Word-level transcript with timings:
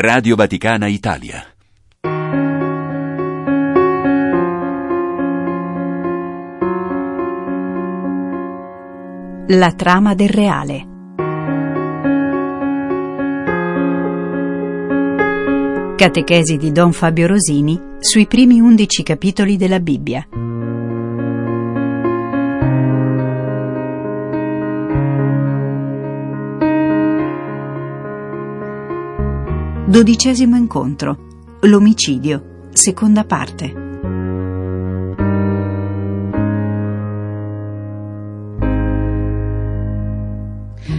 Radio 0.00 0.36
Vaticana 0.36 0.86
Italia. 0.86 1.44
La 9.48 9.72
trama 9.72 10.14
del 10.14 10.28
reale. 10.28 10.86
Catechesi 15.96 16.56
di 16.58 16.70
Don 16.70 16.92
Fabio 16.92 17.26
Rosini 17.26 17.96
sui 17.98 18.28
primi 18.28 18.60
undici 18.60 19.02
capitoli 19.02 19.56
della 19.56 19.80
Bibbia. 19.80 20.47
Dodicesimo 29.88 30.54
incontro. 30.54 31.16
L'omicidio. 31.62 32.66
Seconda 32.74 33.24
parte. 33.24 33.72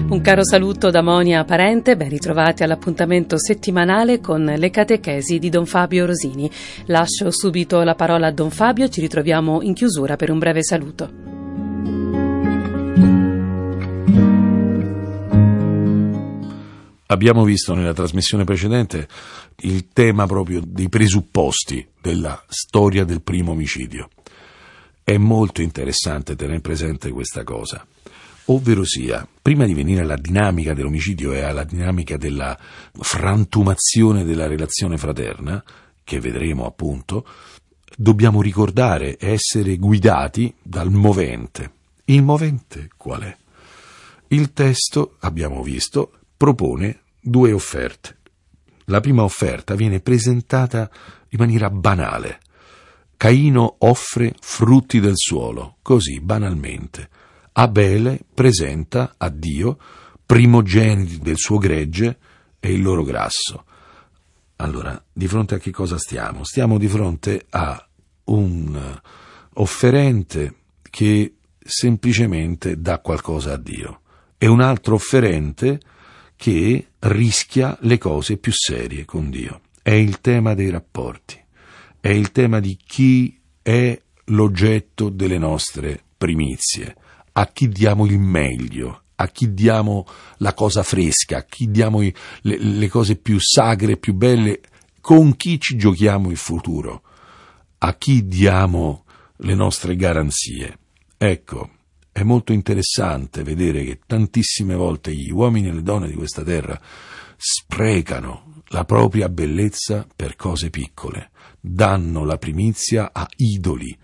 Un 0.09 0.21
caro 0.23 0.43
saluto 0.43 0.89
da 0.89 1.03
Monia 1.03 1.43
Parente, 1.43 1.95
ben 1.95 2.09
ritrovati 2.09 2.63
all'appuntamento 2.63 3.37
settimanale 3.37 4.19
con 4.19 4.43
le 4.43 4.69
catechesi 4.71 5.37
di 5.37 5.49
Don 5.49 5.67
Fabio 5.67 6.07
Rosini. 6.07 6.49
Lascio 6.87 7.29
subito 7.29 7.83
la 7.83 7.93
parola 7.93 8.25
a 8.25 8.31
Don 8.31 8.49
Fabio, 8.49 8.89
ci 8.89 9.01
ritroviamo 9.01 9.61
in 9.61 9.75
chiusura 9.75 10.15
per 10.15 10.31
un 10.31 10.39
breve 10.39 10.63
saluto. 10.63 11.18
Abbiamo 17.11 17.43
visto 17.43 17.73
nella 17.73 17.93
trasmissione 17.93 18.43
precedente 18.43 19.07
il 19.61 19.87
tema 19.91 20.27
proprio 20.27 20.61
dei 20.63 20.89
presupposti 20.89 21.87
della 21.99 22.43
storia 22.47 23.03
del 23.03 23.23
primo 23.23 23.51
omicidio. 23.51 24.09
È 25.03 25.17
molto 25.17 25.63
interessante 25.63 26.35
tenere 26.35 26.59
presente 26.59 27.09
questa 27.09 27.43
cosa 27.43 27.83
ovvero 28.51 28.83
sia, 28.83 29.27
prima 29.41 29.65
di 29.65 29.75
venire 29.75 30.01
alla 30.01 30.15
dinamica 30.15 30.73
dell'omicidio 30.73 31.33
e 31.33 31.41
alla 31.41 31.63
dinamica 31.63 32.17
della 32.17 32.57
frantumazione 32.99 34.23
della 34.23 34.47
relazione 34.47 34.97
fraterna, 34.97 35.63
che 36.03 36.19
vedremo 36.19 36.65
appunto, 36.65 37.27
dobbiamo 37.95 38.41
ricordare 38.41 39.17
e 39.17 39.33
essere 39.33 39.77
guidati 39.77 40.51
dal 40.63 40.89
movente. 40.89 41.71
Il 42.05 42.23
movente 42.23 42.89
qual 42.97 43.21
è? 43.21 43.37
Il 44.29 44.51
testo, 44.51 45.17
abbiamo 45.19 45.61
visto, 45.61 46.18
propone 46.39 47.01
due 47.19 47.51
offerte. 47.51 48.15
La 48.85 49.01
prima 49.01 49.23
offerta 49.23 49.75
viene 49.75 49.99
presentata 49.99 50.89
in 51.31 51.37
maniera 51.37 51.69
banale. 51.69 52.39
Caino 53.17 53.75
offre 53.79 54.33
frutti 54.39 55.01
del 55.01 55.17
suolo, 55.17 55.75
così 55.81 56.21
banalmente. 56.21 57.09
Abele 57.51 58.21
presenta 58.33 59.15
a 59.17 59.27
Dio 59.27 59.77
primogeniti 60.25 61.19
del 61.19 61.35
suo 61.35 61.57
gregge 61.57 62.17
e 62.61 62.71
il 62.71 62.81
loro 62.81 63.03
grasso. 63.03 63.65
Allora, 64.55 65.03
di 65.11 65.27
fronte 65.27 65.55
a 65.55 65.59
che 65.59 65.71
cosa 65.71 65.97
stiamo? 65.97 66.45
Stiamo 66.45 66.77
di 66.77 66.87
fronte 66.87 67.47
a 67.49 67.85
un 68.25 69.01
offerente 69.55 70.55
che 70.89 71.33
semplicemente 71.61 72.79
dà 72.79 72.99
qualcosa 72.99 73.53
a 73.53 73.57
Dio 73.57 74.01
e 74.37 74.47
un 74.47 74.61
altro 74.61 74.95
offerente 74.95 75.81
che 76.39 76.91
rischia 76.99 77.77
le 77.81 77.97
cose 77.97 78.37
più 78.37 78.53
serie 78.53 79.03
con 79.03 79.29
Dio. 79.29 79.59
È 79.81 79.91
il 79.91 80.21
tema 80.21 80.53
dei 80.53 80.69
rapporti, 80.69 81.37
è 81.99 82.07
il 82.07 82.31
tema 82.31 82.61
di 82.61 82.79
chi 82.81 83.37
è 83.61 84.01
l'oggetto 84.27 85.09
delle 85.09 85.37
nostre 85.37 86.01
primizie 86.17 86.95
a 87.33 87.47
chi 87.47 87.67
diamo 87.67 88.05
il 88.05 88.19
meglio, 88.19 89.03
a 89.15 89.27
chi 89.27 89.53
diamo 89.53 90.05
la 90.37 90.53
cosa 90.53 90.81
fresca, 90.81 91.39
a 91.39 91.43
chi 91.43 91.69
diamo 91.69 91.99
le, 91.99 92.13
le 92.41 92.87
cose 92.87 93.17
più 93.17 93.37
sacre, 93.37 93.97
più 93.97 94.13
belle, 94.13 94.61
con 95.01 95.35
chi 95.35 95.59
ci 95.59 95.75
giochiamo 95.75 96.29
il 96.29 96.37
futuro, 96.37 97.01
a 97.79 97.95
chi 97.95 98.25
diamo 98.27 99.03
le 99.37 99.55
nostre 99.55 99.97
garanzie. 99.97 100.77
Ecco, 101.17 101.69
è 102.19 102.23
molto 102.23 102.51
interessante 102.51 103.43
vedere 103.43 103.85
che 103.85 103.99
tantissime 104.05 104.75
volte 104.75 105.13
gli 105.13 105.31
uomini 105.31 105.69
e 105.69 105.73
le 105.73 105.81
donne 105.81 106.07
di 106.07 106.15
questa 106.15 106.43
terra 106.43 106.79
sprecano 107.37 108.61
la 108.67 108.83
propria 108.83 109.29
bellezza 109.29 110.05
per 110.13 110.35
cose 110.35 110.69
piccole, 110.69 111.31
danno 111.59 112.25
la 112.25 112.37
primizia 112.37 113.11
a 113.13 113.25
idoli, 113.37 113.97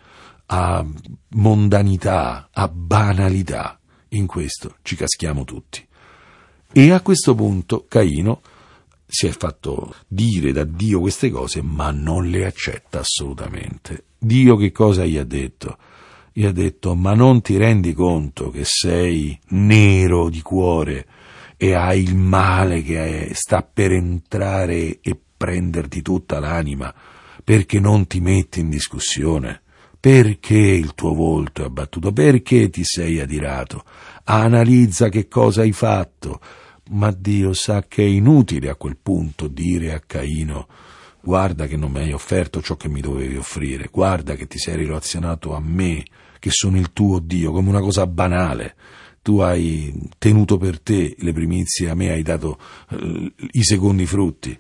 a 0.48 0.86
mondanità, 1.32 2.48
a 2.54 2.68
banalità. 2.70 3.80
In 4.10 4.28
questo 4.28 4.78
ci 4.82 4.96
caschiamo 4.96 5.44
tutti. 5.44 5.86
E 6.72 6.92
a 6.92 7.02
questo 7.02 7.36
punto 7.36 7.86
Caino 7.86 8.42
si 9.06 9.28
è 9.28 9.32
fatto 9.32 9.94
dire 10.08 10.54
da 10.54 10.64
Dio 10.64 11.02
queste 11.02 11.30
cose, 11.30 11.62
ma 11.62 11.92
non 11.92 12.30
le 12.30 12.46
accetta 12.46 13.00
assolutamente. 13.00 14.06
Dio 14.18 14.56
che 14.56 14.72
cosa 14.72 15.06
gli 15.06 15.18
ha 15.18 15.26
detto? 15.26 15.78
Gli 16.38 16.44
ha 16.44 16.52
detto, 16.52 16.96
ma 16.96 17.14
non 17.14 17.40
ti 17.40 17.56
rendi 17.56 17.94
conto 17.94 18.50
che 18.50 18.64
sei 18.66 19.40
nero 19.52 20.28
di 20.28 20.42
cuore 20.42 21.06
e 21.56 21.76
hai 21.76 22.04
il 22.04 22.14
male 22.14 22.84
che 22.84 23.30
sta 23.32 23.64
per 23.64 23.94
entrare 23.94 25.00
e 25.00 25.18
prenderti 25.38 26.02
tutta 26.02 26.40
l'anima 26.40 26.94
perché 27.42 27.80
non 27.80 28.06
ti 28.06 28.20
metti 28.20 28.60
in 28.60 28.70
discussione? 28.70 29.62
Perché 29.98 30.58
il 30.58 30.94
tuo 30.94 31.14
volto 31.14 31.62
è 31.62 31.68
abbattuto? 31.68 32.12
Perché 32.12 32.70
ti 32.70 32.84
sei 32.84 33.22
adirato? 33.22 33.86
Analizza 34.26 35.08
che 35.08 35.30
cosa 35.30 35.62
hai 35.62 35.72
fatto. 35.72 36.42
Ma 36.90 37.12
Dio 37.18 37.54
sa 37.54 37.86
che 37.88 38.04
è 38.04 38.08
inutile 38.08 38.68
a 38.68 38.76
quel 38.76 38.98
punto 39.02 39.48
dire 39.48 39.94
a 39.94 40.02
Caino 40.06 40.68
guarda 41.26 41.66
che 41.66 41.76
non 41.76 41.92
mi 41.92 42.02
hai 42.02 42.12
offerto 42.14 42.62
ciò 42.62 42.76
che 42.76 42.88
mi 42.88 43.02
dovevi 43.02 43.36
offrire, 43.36 43.90
guarda 43.92 44.36
che 44.36 44.46
ti 44.46 44.60
sei 44.60 44.76
relazionato 44.76 45.56
a 45.56 45.60
me, 45.60 46.06
che 46.46 46.52
sono 46.52 46.78
il 46.78 46.94
tuo 46.94 47.18
Dio, 47.18 47.52
come 47.52 47.70
una 47.70 47.80
cosa 47.80 48.06
banale. 48.06 48.76
Tu 49.24 49.40
hai 49.40 49.92
tenuto 50.20 50.58
per 50.58 50.80
te 50.80 51.16
le 51.18 51.34
primizie, 51.34 51.90
a 51.90 51.96
me 51.96 52.12
hai 52.12 52.22
dato 52.22 52.60
eh, 52.92 53.34
i 53.54 53.64
secondi 53.64 54.06
frutti. 54.06 54.56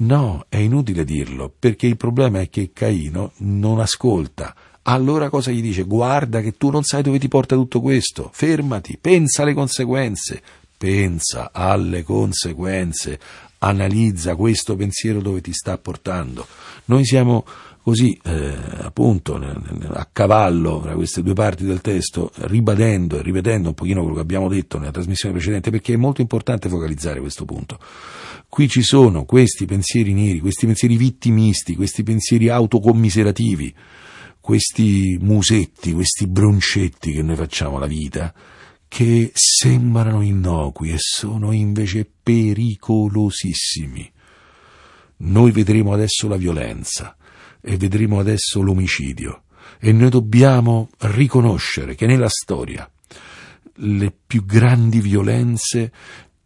No, 0.00 0.44
è 0.50 0.58
inutile 0.58 1.04
dirlo, 1.04 1.50
perché 1.58 1.86
il 1.86 1.96
problema 1.96 2.40
è 2.40 2.50
che 2.50 2.72
Caino 2.74 3.32
non 3.38 3.80
ascolta. 3.80 4.54
Allora 4.82 5.30
cosa 5.30 5.50
gli 5.50 5.62
dice? 5.62 5.84
Guarda 5.84 6.42
che 6.42 6.58
tu 6.58 6.68
non 6.68 6.82
sai 6.82 7.02
dove 7.02 7.18
ti 7.18 7.28
porta 7.28 7.56
tutto 7.56 7.80
questo, 7.80 8.28
fermati, 8.30 8.98
pensa 9.00 9.40
alle 9.40 9.54
conseguenze, 9.54 10.42
pensa 10.76 11.48
alle 11.50 12.02
conseguenze, 12.02 13.18
analizza 13.60 14.36
questo 14.36 14.76
pensiero 14.76 15.22
dove 15.22 15.40
ti 15.40 15.54
sta 15.54 15.78
portando. 15.78 16.46
Noi 16.84 17.06
siamo 17.06 17.46
così, 17.86 18.18
eh, 18.24 18.52
appunto, 18.80 19.36
a 19.36 20.08
cavallo 20.10 20.80
tra 20.80 20.94
queste 20.96 21.22
due 21.22 21.34
parti 21.34 21.64
del 21.64 21.80
testo, 21.80 22.32
ribadendo 22.34 23.16
e 23.16 23.22
ripetendo 23.22 23.68
un 23.68 23.74
pochino 23.74 24.00
quello 24.00 24.16
che 24.16 24.22
abbiamo 24.22 24.48
detto 24.48 24.76
nella 24.80 24.90
trasmissione 24.90 25.32
precedente, 25.32 25.70
perché 25.70 25.92
è 25.92 25.96
molto 25.96 26.20
importante 26.20 26.68
focalizzare 26.68 27.20
questo 27.20 27.44
punto. 27.44 27.78
Qui 28.48 28.68
ci 28.68 28.82
sono 28.82 29.24
questi 29.24 29.66
pensieri 29.66 30.14
neri, 30.14 30.40
questi 30.40 30.66
pensieri 30.66 30.96
vittimisti, 30.96 31.76
questi 31.76 32.02
pensieri 32.02 32.48
autocommiserativi, 32.48 33.72
questi 34.40 35.16
musetti, 35.20 35.92
questi 35.92 36.26
broncetti 36.26 37.12
che 37.12 37.22
noi 37.22 37.36
facciamo 37.36 37.76
alla 37.76 37.86
vita, 37.86 38.34
che 38.88 39.30
sembrano 39.32 40.22
innocui 40.22 40.90
e 40.90 40.96
sono 40.98 41.52
invece 41.52 42.04
pericolosissimi. 42.20 44.10
Noi 45.18 45.52
vedremo 45.52 45.92
adesso 45.92 46.26
la 46.26 46.36
violenza 46.36 47.16
e 47.68 47.76
vedremo 47.76 48.20
adesso 48.20 48.62
l'omicidio. 48.62 49.42
E 49.80 49.90
noi 49.90 50.08
dobbiamo 50.08 50.88
riconoscere 50.98 51.96
che 51.96 52.06
nella 52.06 52.28
storia 52.28 52.88
le 53.80 54.14
più 54.24 54.44
grandi 54.44 55.00
violenze 55.00 55.92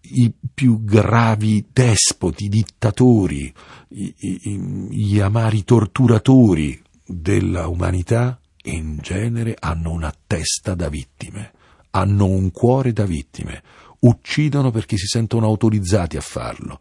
i 0.00 0.32
più 0.52 0.82
gravi 0.82 1.67
despoti, 1.70 2.49
dittatori, 2.49 3.52
gli 3.88 5.20
amari 5.20 5.62
torturatori 5.62 6.82
della 7.05 7.69
umanità 7.69 8.40
in 8.64 8.99
genere 9.02 9.55
hanno 9.58 9.90
una 9.90 10.12
testa 10.26 10.75
da 10.75 10.88
vittime, 10.88 11.52
hanno 11.90 12.25
un 12.25 12.50
cuore 12.50 12.93
da 12.93 13.05
vittime, 13.05 13.62
uccidono 14.00 14.70
perché 14.70 14.97
si 14.97 15.06
sentono 15.06 15.47
autorizzati 15.47 16.17
a 16.17 16.20
farlo, 16.20 16.81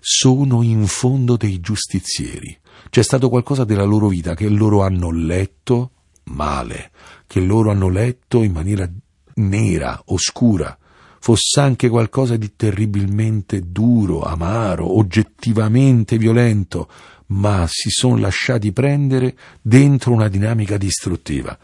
sono 0.00 0.62
in 0.62 0.86
fondo 0.86 1.36
dei 1.36 1.60
giustizieri. 1.60 2.56
C'è 2.90 3.02
stato 3.02 3.28
qualcosa 3.28 3.64
della 3.64 3.84
loro 3.84 4.08
vita 4.08 4.34
che 4.34 4.48
loro 4.48 4.82
hanno 4.82 5.10
letto 5.10 5.90
male, 6.24 6.90
che 7.26 7.40
loro 7.40 7.70
hanno 7.70 7.88
letto 7.88 8.42
in 8.42 8.52
maniera 8.52 8.88
nera, 9.34 10.00
oscura, 10.06 10.76
fosse 11.20 11.60
anche 11.60 11.88
qualcosa 11.88 12.36
di 12.36 12.56
terribilmente 12.56 13.70
duro, 13.70 14.22
amaro, 14.22 14.96
oggettivamente 14.98 16.18
violento, 16.18 16.88
ma 17.26 17.66
si 17.68 17.90
sono 17.90 18.16
lasciati 18.16 18.72
prendere 18.72 19.36
dentro 19.60 20.12
una 20.12 20.28
dinamica 20.28 20.76
distruttiva. 20.76 21.56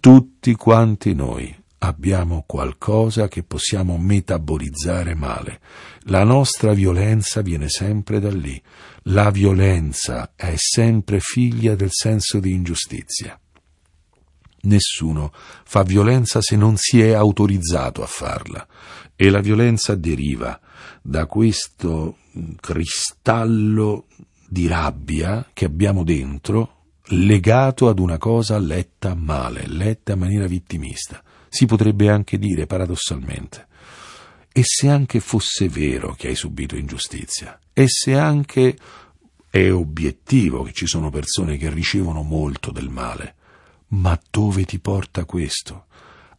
Tutti 0.00 0.54
quanti 0.54 1.14
noi 1.14 1.56
abbiamo 1.78 2.44
qualcosa 2.46 3.28
che 3.28 3.42
possiamo 3.42 3.98
metabolizzare 3.98 5.14
male. 5.14 5.60
La 6.02 6.24
nostra 6.24 6.72
violenza 6.72 7.40
viene 7.40 7.68
sempre 7.68 8.20
da 8.20 8.30
lì. 8.30 8.60
La 9.04 9.30
violenza 9.30 10.32
è 10.34 10.54
sempre 10.56 11.20
figlia 11.20 11.74
del 11.74 11.90
senso 11.92 12.40
di 12.40 12.52
ingiustizia. 12.52 13.38
Nessuno 14.60 15.32
fa 15.64 15.82
violenza 15.82 16.40
se 16.42 16.56
non 16.56 16.76
si 16.76 17.00
è 17.00 17.12
autorizzato 17.12 18.02
a 18.02 18.06
farla 18.06 18.66
e 19.14 19.30
la 19.30 19.40
violenza 19.40 19.94
deriva 19.94 20.58
da 21.00 21.26
questo 21.26 22.18
cristallo 22.60 24.06
di 24.48 24.66
rabbia 24.66 25.48
che 25.52 25.64
abbiamo 25.64 26.02
dentro 26.02 26.74
legato 27.10 27.88
ad 27.88 27.98
una 27.98 28.18
cosa 28.18 28.58
letta 28.58 29.14
male, 29.14 29.66
letta 29.66 30.12
in 30.12 30.18
maniera 30.18 30.46
vittimista. 30.46 31.22
Si 31.48 31.66
potrebbe 31.66 32.10
anche 32.10 32.38
dire 32.38 32.66
paradossalmente, 32.66 33.66
e 34.52 34.62
se 34.64 34.88
anche 34.88 35.20
fosse 35.20 35.68
vero 35.68 36.14
che 36.14 36.28
hai 36.28 36.34
subito 36.34 36.76
ingiustizia, 36.76 37.58
e 37.72 37.86
se 37.86 38.16
anche 38.16 38.76
è 39.50 39.70
obiettivo 39.70 40.62
che 40.62 40.72
ci 40.72 40.86
sono 40.86 41.10
persone 41.10 41.56
che 41.56 41.70
ricevono 41.70 42.22
molto 42.22 42.70
del 42.70 42.88
male, 42.88 43.34
ma 43.88 44.20
dove 44.30 44.64
ti 44.64 44.78
porta 44.78 45.24
questo? 45.24 45.86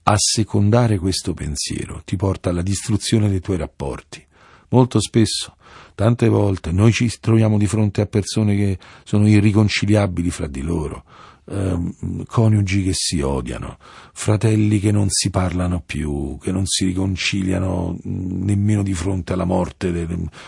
A 0.03 0.15
secondare 0.17 0.97
questo 0.97 1.33
pensiero 1.33 2.01
ti 2.03 2.15
porta 2.15 2.49
alla 2.49 2.61
distruzione 2.61 3.29
dei 3.29 3.39
tuoi 3.39 3.57
rapporti. 3.57 4.25
Molto 4.69 4.99
spesso, 4.99 5.55
tante 5.95 6.27
volte, 6.27 6.71
noi 6.71 6.91
ci 6.91 7.11
troviamo 7.19 7.57
di 7.57 7.67
fronte 7.67 8.01
a 8.01 8.05
persone 8.05 8.55
che 8.55 8.79
sono 9.03 9.27
irriconciliabili 9.27 10.29
fra 10.29 10.47
di 10.47 10.61
loro, 10.61 11.03
ehm, 11.49 12.25
coniugi 12.25 12.83
che 12.83 12.91
si 12.93 13.21
odiano, 13.21 13.77
fratelli 14.13 14.79
che 14.79 14.91
non 14.91 15.07
si 15.09 15.29
parlano 15.29 15.81
più, 15.85 16.37
che 16.41 16.51
non 16.51 16.65
si 16.65 16.85
riconciliano 16.85 17.93
mm, 17.93 18.43
nemmeno 18.43 18.83
di 18.83 18.93
fronte 18.93 19.33
alla 19.33 19.45
morte 19.45 19.91
dei, 19.91 20.07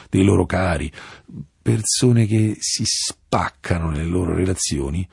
dei 0.09 0.23
loro 0.23 0.45
cari, 0.45 0.91
persone 1.61 2.25
che 2.25 2.55
si 2.59 2.83
spaccano 2.85 3.89
nelle 3.89 4.09
loro 4.09 4.33
relazioni 4.33 5.07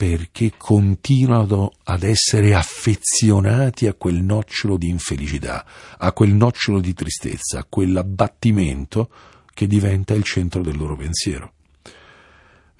perché 0.00 0.54
continuano 0.56 1.72
ad 1.84 2.04
essere 2.04 2.54
affezionati 2.54 3.86
a 3.86 3.92
quel 3.92 4.22
nocciolo 4.22 4.78
di 4.78 4.88
infelicità, 4.88 5.66
a 5.98 6.12
quel 6.12 6.32
nocciolo 6.32 6.80
di 6.80 6.94
tristezza, 6.94 7.58
a 7.58 7.66
quell'abbattimento 7.68 9.10
che 9.52 9.66
diventa 9.66 10.14
il 10.14 10.22
centro 10.22 10.62
del 10.62 10.78
loro 10.78 10.96
pensiero. 10.96 11.52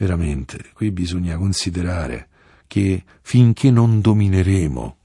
Veramente, 0.01 0.71
qui 0.73 0.93
bisogna 0.93 1.37
considerare 1.37 2.29
che 2.67 3.05
finché 3.21 3.71
non 3.71 4.01
domineremo, 4.01 4.97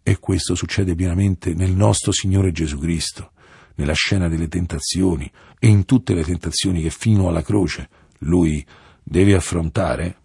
e 0.00 0.20
questo 0.20 0.54
succede 0.54 0.94
pienamente 0.94 1.54
nel 1.54 1.72
nostro 1.72 2.12
Signore 2.12 2.52
Gesù 2.52 2.78
Cristo, 2.78 3.32
nella 3.74 3.94
scena 3.94 4.28
delle 4.28 4.46
tentazioni 4.46 5.28
e 5.58 5.66
in 5.66 5.84
tutte 5.84 6.14
le 6.14 6.22
tentazioni 6.22 6.82
che 6.82 6.90
fino 6.90 7.26
alla 7.26 7.42
croce 7.42 7.88
Lui 8.18 8.64
deve 9.02 9.34
affrontare, 9.34 10.18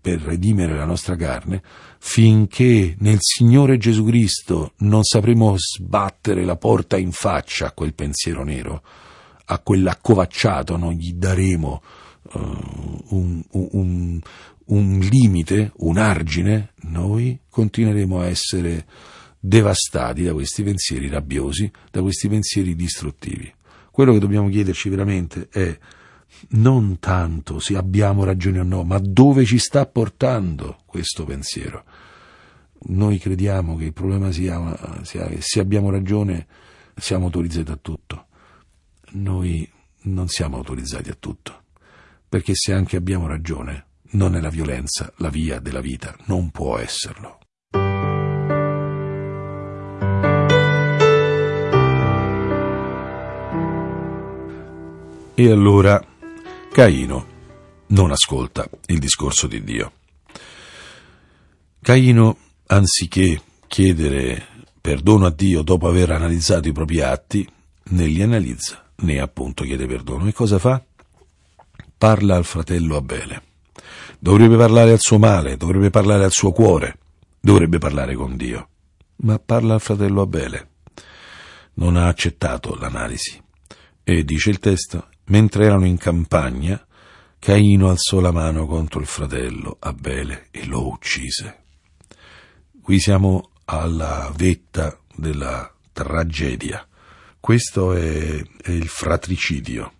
per 0.00 0.20
redimere 0.20 0.74
la 0.74 0.84
nostra 0.84 1.14
carne, 1.14 1.62
finché 2.00 2.96
nel 2.98 3.18
Signore 3.20 3.78
Gesù 3.78 4.04
Cristo 4.04 4.72
non 4.78 5.04
sapremo 5.04 5.54
sbattere 5.56 6.44
la 6.44 6.56
porta 6.56 6.96
in 6.96 7.12
faccia 7.12 7.66
a 7.66 7.72
quel 7.72 7.94
pensiero 7.94 8.42
nero, 8.42 8.82
a 9.44 9.60
quell'accovacciato 9.60 10.76
non 10.76 10.90
gli 10.94 11.12
daremo 11.12 11.80
uh, 12.22 13.04
un, 13.08 13.42
un, 13.50 14.20
un 14.66 14.98
limite, 14.98 15.72
un 15.76 15.98
argine, 15.98 16.72
noi 16.82 17.38
continueremo 17.48 18.20
a 18.20 18.26
essere 18.26 18.86
devastati 19.38 20.24
da 20.24 20.32
questi 20.32 20.62
pensieri 20.62 21.08
rabbiosi, 21.08 21.70
da 21.90 22.02
questi 22.02 22.28
pensieri 22.28 22.74
distruttivi. 22.74 23.52
Quello 23.90 24.12
che 24.12 24.18
dobbiamo 24.18 24.48
chiederci 24.48 24.88
veramente 24.88 25.48
è 25.50 25.78
non 26.50 26.98
tanto 27.00 27.58
se 27.58 27.76
abbiamo 27.76 28.24
ragione 28.24 28.60
o 28.60 28.64
no, 28.64 28.84
ma 28.84 28.98
dove 28.98 29.44
ci 29.44 29.58
sta 29.58 29.86
portando 29.86 30.78
questo 30.86 31.24
pensiero. 31.24 31.84
Noi 32.82 33.18
crediamo 33.18 33.76
che 33.76 33.84
il 33.84 33.92
problema 33.92 34.30
sia, 34.32 35.02
sia 35.02 35.26
che 35.26 35.38
se 35.40 35.60
abbiamo 35.60 35.90
ragione 35.90 36.46
siamo 36.96 37.26
autorizzati 37.26 37.70
a 37.70 37.78
tutto. 37.80 38.26
Noi 39.12 39.68
non 40.02 40.28
siamo 40.28 40.56
autorizzati 40.56 41.10
a 41.10 41.16
tutto, 41.18 41.62
perché 42.30 42.54
se 42.54 42.72
anche 42.72 42.96
abbiamo 42.96 43.26
ragione, 43.26 43.86
non 44.12 44.36
è 44.36 44.40
la 44.40 44.50
violenza 44.50 45.12
la 45.16 45.30
via 45.30 45.58
della 45.58 45.80
vita, 45.80 46.14
non 46.26 46.52
può 46.52 46.78
esserlo. 46.78 47.40
E 55.34 55.50
allora 55.50 56.00
Caino 56.70 57.26
non 57.88 58.12
ascolta 58.12 58.70
il 58.86 59.00
discorso 59.00 59.48
di 59.48 59.64
Dio. 59.64 59.92
Caino, 61.80 62.36
anziché 62.66 63.42
chiedere 63.66 64.46
perdono 64.80 65.26
a 65.26 65.32
Dio 65.32 65.62
dopo 65.62 65.88
aver 65.88 66.12
analizzato 66.12 66.68
i 66.68 66.72
propri 66.72 67.00
atti, 67.00 67.48
né 67.86 68.06
li 68.06 68.22
analizza 68.22 68.84
né 69.00 69.20
appunto 69.20 69.64
chiede 69.64 69.86
perdono. 69.86 70.26
E 70.26 70.32
cosa 70.32 70.58
fa? 70.58 70.82
Parla 72.00 72.36
al 72.36 72.46
fratello 72.46 72.96
Abele. 72.96 73.42
Dovrebbe 74.18 74.56
parlare 74.56 74.92
al 74.92 75.00
suo 75.00 75.18
male, 75.18 75.58
dovrebbe 75.58 75.90
parlare 75.90 76.24
al 76.24 76.32
suo 76.32 76.50
cuore, 76.50 76.96
dovrebbe 77.38 77.76
parlare 77.76 78.14
con 78.14 78.38
Dio. 78.38 78.68
Ma 79.16 79.38
parla 79.38 79.74
al 79.74 79.82
fratello 79.82 80.22
Abele. 80.22 80.68
Non 81.74 81.96
ha 81.96 82.06
accettato 82.06 82.74
l'analisi. 82.74 83.38
E 84.02 84.24
dice 84.24 84.48
il 84.48 84.60
testo, 84.60 85.08
Mentre 85.26 85.66
erano 85.66 85.84
in 85.84 85.98
campagna, 85.98 86.82
Caino 87.38 87.90
alzò 87.90 88.20
la 88.20 88.32
mano 88.32 88.64
contro 88.64 89.00
il 89.00 89.06
fratello 89.06 89.76
Abele 89.78 90.48
e 90.50 90.64
lo 90.64 90.88
uccise. 90.88 91.64
Qui 92.80 92.98
siamo 92.98 93.50
alla 93.66 94.32
vetta 94.34 94.98
della 95.14 95.70
tragedia. 95.92 96.88
Questo 97.38 97.92
è, 97.92 98.42
è 98.62 98.70
il 98.70 98.88
fratricidio, 98.88 99.92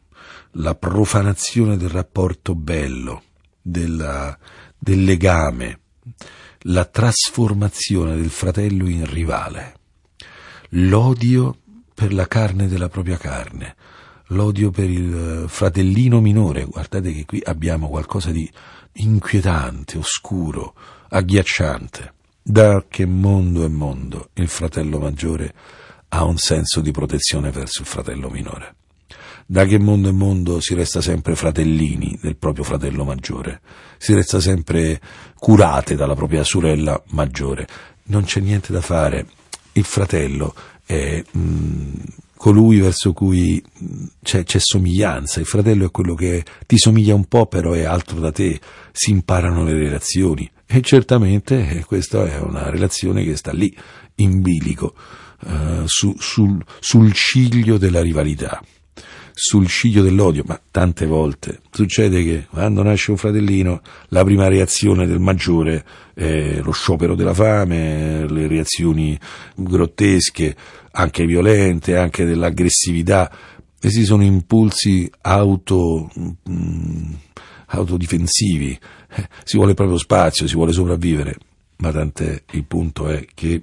la 0.53 0.75
profanazione 0.75 1.77
del 1.77 1.91
rapporto 1.91 2.55
bello, 2.55 3.23
della, 3.61 4.37
del 4.79 5.05
legame, 5.05 5.81
la 6.65 6.85
trasformazione 6.85 8.17
del 8.17 8.31
fratello 8.31 8.89
in 8.89 9.07
rivale, 9.07 9.75
l'odio 10.71 11.57
per 11.95 12.13
la 12.13 12.27
carne 12.27 12.69
della 12.69 12.89
propria 12.89 13.17
carne, 13.17 13.77
l'odio 14.29 14.71
per 14.71 14.89
il 14.89 15.45
fratellino 15.47 16.21
minore. 16.21 16.65
Guardate 16.65 17.13
che 17.13 17.25
qui 17.25 17.41
abbiamo 17.45 17.89
qualcosa 17.89 18.31
di 18.31 18.51
inquietante, 18.95 19.99
oscuro, 19.99 20.75
agghiacciante. 21.09 22.15
Da 22.43 22.85
che 22.89 23.07
mondo 23.07 23.65
è 23.65 23.69
mondo 23.69 24.31
il 24.35 24.49
fratello 24.49 24.99
maggiore 24.99 25.55
ha 26.09 26.25
un 26.25 26.39
senso 26.39 26.81
di 26.81 26.91
protezione 26.91 27.51
verso 27.51 27.83
il 27.83 27.87
fratello 27.87 28.31
minore. 28.31 28.75
Da 29.51 29.65
che 29.65 29.81
mondo 29.81 30.09
è 30.09 30.13
mondo 30.13 30.61
si 30.61 30.75
resta 30.75 31.01
sempre 31.01 31.35
fratellini 31.35 32.17
del 32.23 32.37
proprio 32.37 32.63
fratello 32.63 33.03
maggiore, 33.03 33.63
si 33.99 34.15
resta 34.15 34.39
sempre 34.39 35.01
curate 35.35 35.97
dalla 35.97 36.15
propria 36.15 36.45
sorella 36.45 37.03
maggiore. 37.09 37.67
Non 38.05 38.23
c'è 38.23 38.39
niente 38.39 38.73
da 38.73 38.81
fare. 38.81 39.27
Il 39.73 39.83
fratello 39.83 40.55
è 40.87 41.21
mh, 41.33 41.41
mm, 41.41 41.95
colui 42.37 42.79
verso 42.79 43.13
cui 43.13 43.61
c'è, 44.23 44.45
c'è, 44.45 44.59
somiglianza, 44.61 45.41
il 45.41 45.47
fratello 45.47 45.87
è 45.87 45.91
quello 45.91 46.15
che 46.15 46.45
ti 46.65 46.79
somiglia 46.79 47.17
un 47.17 47.25
po' 47.25 47.47
però 47.47 47.73
è 47.73 47.83
altro 47.83 48.21
da 48.21 48.31
te, 48.31 48.61
si 48.93 49.11
imparano 49.11 49.65
le 49.65 49.73
relazioni. 49.73 50.49
E 50.65 50.81
certamente 50.81 51.71
eh, 51.71 51.85
questa 51.85 52.25
è 52.25 52.39
una 52.39 52.71
relazione 52.71 53.25
che 53.25 53.35
sta 53.35 53.51
lì, 53.51 53.77
in 54.15 54.43
bilico, 54.43 54.95
uh, 55.41 55.87
su, 55.87 56.15
sul, 56.21 56.65
sul 56.79 57.13
ciglio 57.13 57.79
della 57.79 58.01
rivalità 58.01 58.63
sul 59.33 59.67
ciglio 59.67 60.03
dell'odio, 60.03 60.43
ma 60.47 60.61
tante 60.71 61.07
volte 61.07 61.61
succede 61.71 62.23
che 62.23 62.47
quando 62.51 62.83
nasce 62.83 63.11
un 63.11 63.17
fratellino 63.17 63.81
la 64.09 64.25
prima 64.25 64.49
reazione 64.49 65.07
del 65.07 65.21
maggiore 65.21 65.85
è 66.15 66.61
lo 66.63 66.73
sciopero 66.73 67.15
della 67.15 67.35
fame, 67.35 68.27
le 68.29 68.47
reazioni 68.47 69.19
grottesche, 69.55 70.55
anche 70.93 71.25
violente, 71.27 71.97
anche 71.97 72.25
dell'aggressività. 72.25 73.31
Questi 73.79 74.05
sono 74.05 74.23
impulsi 74.23 75.11
auto, 75.23 76.11
mh, 76.15 76.31
mm, 76.51 77.13
autodifensivi, 77.67 78.79
si 79.45 79.57
vuole 79.57 79.75
proprio 79.75 79.97
spazio, 79.97 80.47
si 80.47 80.55
vuole 80.55 80.73
sopravvivere, 80.73 81.37
ma 81.77 81.91
tant'è, 81.91 82.43
il 82.53 82.65
punto 82.65 83.09
è 83.09 83.27
che 83.33 83.63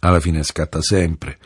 alla 0.00 0.20
fine 0.20 0.42
scatta 0.42 0.80
sempre 0.80 1.38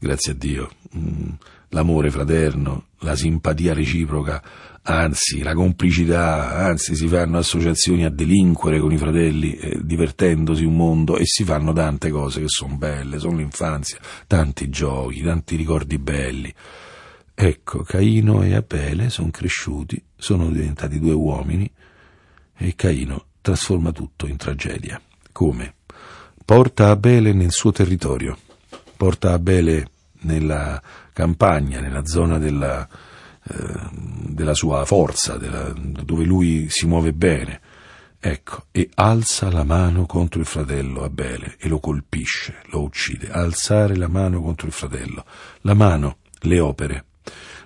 grazie 0.00 0.32
a 0.32 0.34
Dio, 0.34 0.70
mm, 0.96 1.30
l'amore 1.70 2.10
fraterno, 2.10 2.86
la 3.00 3.16
simpatia 3.16 3.74
reciproca, 3.74 4.42
anzi 4.82 5.42
la 5.42 5.54
complicità, 5.54 6.56
anzi 6.56 6.94
si 6.94 7.06
fanno 7.06 7.38
associazioni 7.38 8.04
a 8.04 8.10
delinquere 8.10 8.80
con 8.80 8.92
i 8.92 8.98
fratelli, 8.98 9.54
eh, 9.54 9.78
divertendosi 9.82 10.64
un 10.64 10.76
mondo 10.76 11.16
e 11.16 11.24
si 11.24 11.44
fanno 11.44 11.72
tante 11.72 12.10
cose 12.10 12.40
che 12.40 12.48
sono 12.48 12.76
belle, 12.76 13.18
sono 13.18 13.36
l'infanzia, 13.36 13.98
tanti 14.26 14.68
giochi, 14.68 15.22
tanti 15.22 15.56
ricordi 15.56 15.98
belli. 15.98 16.52
Ecco, 17.34 17.82
Caino 17.82 18.42
e 18.42 18.54
Abele 18.54 19.08
sono 19.08 19.30
cresciuti, 19.30 20.02
sono 20.16 20.50
diventati 20.50 20.98
due 20.98 21.12
uomini 21.12 21.70
e 22.56 22.74
Caino 22.74 23.26
trasforma 23.40 23.92
tutto 23.92 24.26
in 24.26 24.36
tragedia. 24.36 25.00
Come? 25.32 25.74
Porta 26.44 26.90
Abele 26.90 27.32
nel 27.32 27.52
suo 27.52 27.70
territorio, 27.72 28.36
porta 28.96 29.32
Abele 29.32 29.88
nella 30.22 30.82
campagna, 31.20 31.80
nella 31.80 32.04
zona 32.06 32.38
della, 32.38 32.88
eh, 33.48 33.88
della 33.92 34.54
sua 34.54 34.84
forza, 34.86 35.36
della, 35.36 35.72
dove 35.74 36.24
lui 36.24 36.66
si 36.70 36.86
muove 36.86 37.12
bene. 37.12 37.60
Ecco, 38.18 38.64
e 38.70 38.90
alza 38.94 39.50
la 39.50 39.64
mano 39.64 40.04
contro 40.04 40.40
il 40.40 40.46
fratello 40.46 41.04
Abele 41.04 41.56
e 41.58 41.68
lo 41.68 41.78
colpisce, 41.78 42.62
lo 42.70 42.82
uccide. 42.82 43.30
Alzare 43.30 43.96
la 43.96 44.08
mano 44.08 44.42
contro 44.42 44.66
il 44.66 44.72
fratello. 44.72 45.24
La 45.62 45.74
mano, 45.74 46.18
le 46.40 46.60
opere. 46.60 47.04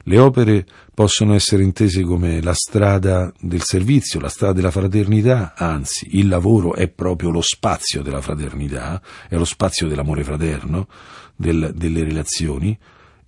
Le 0.06 0.18
opere 0.18 0.66
possono 0.92 1.34
essere 1.34 1.62
intese 1.62 2.02
come 2.02 2.42
la 2.42 2.52
strada 2.52 3.32
del 3.40 3.62
servizio, 3.62 4.20
la 4.20 4.28
strada 4.28 4.52
della 4.52 4.70
fraternità, 4.70 5.54
anzi 5.56 6.18
il 6.18 6.28
lavoro 6.28 6.74
è 6.74 6.88
proprio 6.88 7.30
lo 7.30 7.40
spazio 7.40 8.02
della 8.02 8.20
fraternità, 8.20 9.00
è 9.28 9.36
lo 9.36 9.46
spazio 9.46 9.88
dell'amore 9.88 10.22
fraterno, 10.22 10.86
del, 11.34 11.72
delle 11.74 12.04
relazioni, 12.04 12.78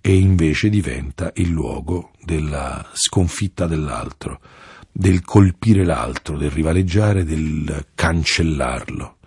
e 0.07 0.15
invece 0.15 0.69
diventa 0.69 1.33
il 1.35 1.49
luogo 1.49 2.11
della 2.23 2.91
sconfitta 2.93 3.67
dell'altro, 3.67 4.39
del 4.89 5.21
colpire 5.21 5.83
l'altro, 5.83 6.37
del 6.37 6.49
rivaleggiare, 6.49 7.25
del 7.25 7.87
cancellarlo. 7.93 9.17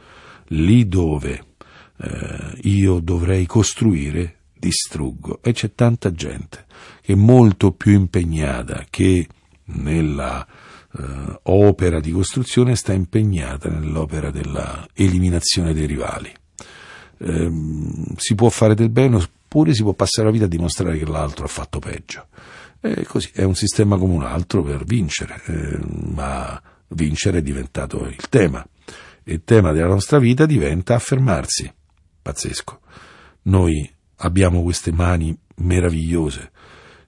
Lì 0.46 0.88
dove 0.88 1.44
eh, 1.99 2.58
io 2.62 2.99
dovrei 3.00 3.44
costruire, 3.44 4.37
distruggo. 4.58 5.42
E 5.42 5.52
c'è 5.52 5.75
tanta 5.75 6.12
gente 6.12 6.64
che 7.02 7.12
è 7.12 7.16
molto 7.16 7.72
più 7.72 7.92
impegnata 7.92 8.87
che 8.88 9.28
nella 9.64 10.46
eh, 10.46 11.40
opera 11.42 12.00
di 12.00 12.10
costruzione 12.10 12.75
sta 12.75 12.94
impegnata 12.94 13.68
nell'opera 13.68 14.30
della 14.30 14.88
eliminazione 14.94 15.75
dei 15.75 15.84
rivali. 15.84 16.32
Eh, 17.18 17.50
si 18.16 18.34
può 18.34 18.49
fare 18.49 18.75
del 18.75 18.88
bene 18.88 19.16
oppure 19.50 19.75
si 19.75 19.83
può 19.83 19.95
passare 19.95 20.28
la 20.28 20.33
vita 20.33 20.45
a 20.45 20.49
dimostrare 20.49 20.97
che 20.97 21.04
l'altro 21.04 21.45
ha 21.45 21.49
fatto 21.49 21.80
peggio. 21.80 22.28
E 22.80 23.04
così 23.04 23.30
è 23.35 23.42
un 23.42 23.57
sistema 23.57 23.99
come 23.99 24.14
un 24.14 24.23
altro 24.23 24.62
per 24.62 24.85
vincere, 24.85 25.42
eh, 25.47 25.78
ma 26.14 26.61
vincere 26.90 27.38
è 27.38 27.42
diventato 27.42 28.07
il 28.07 28.28
tema. 28.28 28.64
Il 29.25 29.42
tema 29.42 29.73
della 29.73 29.88
nostra 29.88 30.21
vita 30.21 30.47
diventa 30.47 30.95
affermarsi. 30.95 31.71
Pazzesco. 32.23 32.80
Noi 33.42 33.92
abbiamo 34.19 34.62
queste 34.62 34.92
mani 34.92 35.37
meravigliose 35.57 36.52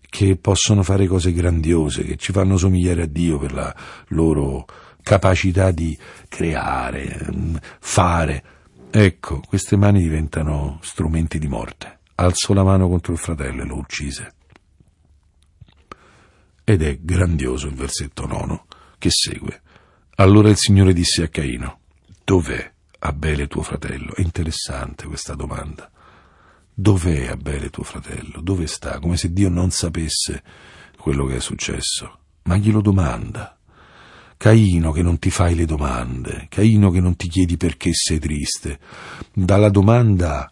che 0.01 0.37
possono 0.37 0.83
fare 0.83 1.07
cose 1.07 1.33
grandiose, 1.33 2.03
che 2.03 2.17
ci 2.17 2.33
fanno 2.33 2.57
somigliare 2.57 3.03
a 3.03 3.07
Dio 3.07 3.39
per 3.39 3.53
la 3.53 3.75
loro 4.09 4.67
capacità 5.01 5.71
di 5.71 5.97
creare, 6.29 7.25
mm, 7.33 7.55
fare. 7.79 8.45
Ecco, 8.91 9.41
queste 9.47 9.77
mani 9.77 10.03
diventano 10.03 10.81
strumenti 10.83 11.39
di 11.39 11.47
morte. 11.47 12.01
Alzò 12.23 12.52
la 12.55 12.62
mano 12.62 12.88
contro 12.88 13.12
il 13.12 13.19
fratello 13.19 13.62
e 13.62 13.67
lo 13.67 13.79
uccise. 13.79 14.35
Ed 16.62 16.81
è 16.81 16.99
grandioso 17.00 17.67
il 17.67 17.75
versetto 17.75 18.26
nono 18.26 18.67
che 18.99 19.09
segue. 19.11 19.61
Allora 20.14 20.49
il 20.49 20.57
Signore 20.57 20.93
disse 20.93 21.25
a 21.25 21.29
Caino, 21.29 21.81
dov'è 22.23 22.73
Abele 23.00 23.49
tuo 23.49 23.62
fratello? 23.62 24.14
È 24.14 24.21
interessante 24.21 25.07
questa 25.07 25.35
domanda. 25.35 25.91
Dov'è 26.73 27.26
Abele 27.26 27.71
tuo 27.71 27.83
fratello? 27.83 28.41
Dove 28.41 28.69
sta? 28.69 29.00
Come 29.00 29.17
se 29.17 29.33
Dio 29.33 29.49
non 29.49 29.73
sapesse 29.73 30.45
quello 30.97 31.26
che 31.26 31.37
è 31.37 31.41
successo. 31.41 32.19
Ma 32.45 32.57
glielo 32.57 32.81
domanda. 32.81 33.59
Caino 34.37 34.93
che 34.93 35.02
non 35.02 35.19
ti 35.19 35.31
fai 35.31 35.57
le 35.57 35.64
domande, 35.64 36.47
Caino 36.49 36.91
che 36.91 37.00
non 37.00 37.17
ti 37.17 37.29
chiedi 37.29 37.57
perché 37.57 37.91
sei 37.93 38.21
triste. 38.21 38.79
Dalla 39.33 39.71
domanda 39.71 40.49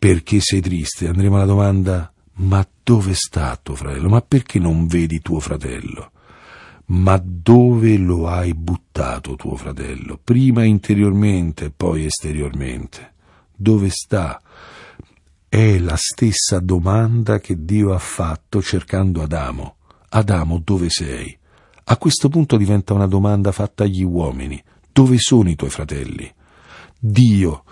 perché 0.00 0.40
sei 0.40 0.62
triste 0.62 1.08
andremo 1.08 1.36
alla 1.36 1.44
domanda 1.44 2.10
ma 2.36 2.66
dove 2.82 3.12
sta 3.12 3.60
tuo 3.62 3.74
fratello? 3.74 4.08
Ma 4.08 4.22
perché 4.22 4.58
non 4.58 4.86
vedi 4.86 5.20
tuo 5.20 5.40
fratello? 5.40 6.12
Ma 6.86 7.22
dove 7.22 7.98
lo 7.98 8.26
hai 8.26 8.54
buttato 8.54 9.36
tuo 9.36 9.56
fratello? 9.56 10.18
Prima 10.24 10.64
interiormente 10.64 11.70
poi 11.70 12.06
esteriormente. 12.06 13.12
Dove 13.54 13.90
sta? 13.90 14.40
È 15.46 15.78
la 15.78 15.96
stessa 15.96 16.60
domanda 16.60 17.38
che 17.38 17.62
Dio 17.66 17.92
ha 17.92 17.98
fatto 17.98 18.62
cercando 18.62 19.20
Adamo. 19.20 19.76
Adamo, 20.08 20.62
dove 20.64 20.88
sei? 20.88 21.38
A 21.84 21.98
questo 21.98 22.30
punto 22.30 22.56
diventa 22.56 22.94
una 22.94 23.06
domanda 23.06 23.52
fatta 23.52 23.84
agli 23.84 24.02
uomini. 24.02 24.60
Dove 24.90 25.16
sono 25.18 25.50
i 25.50 25.56
tuoi 25.56 25.70
fratelli? 25.70 26.32
Dio 26.98 27.64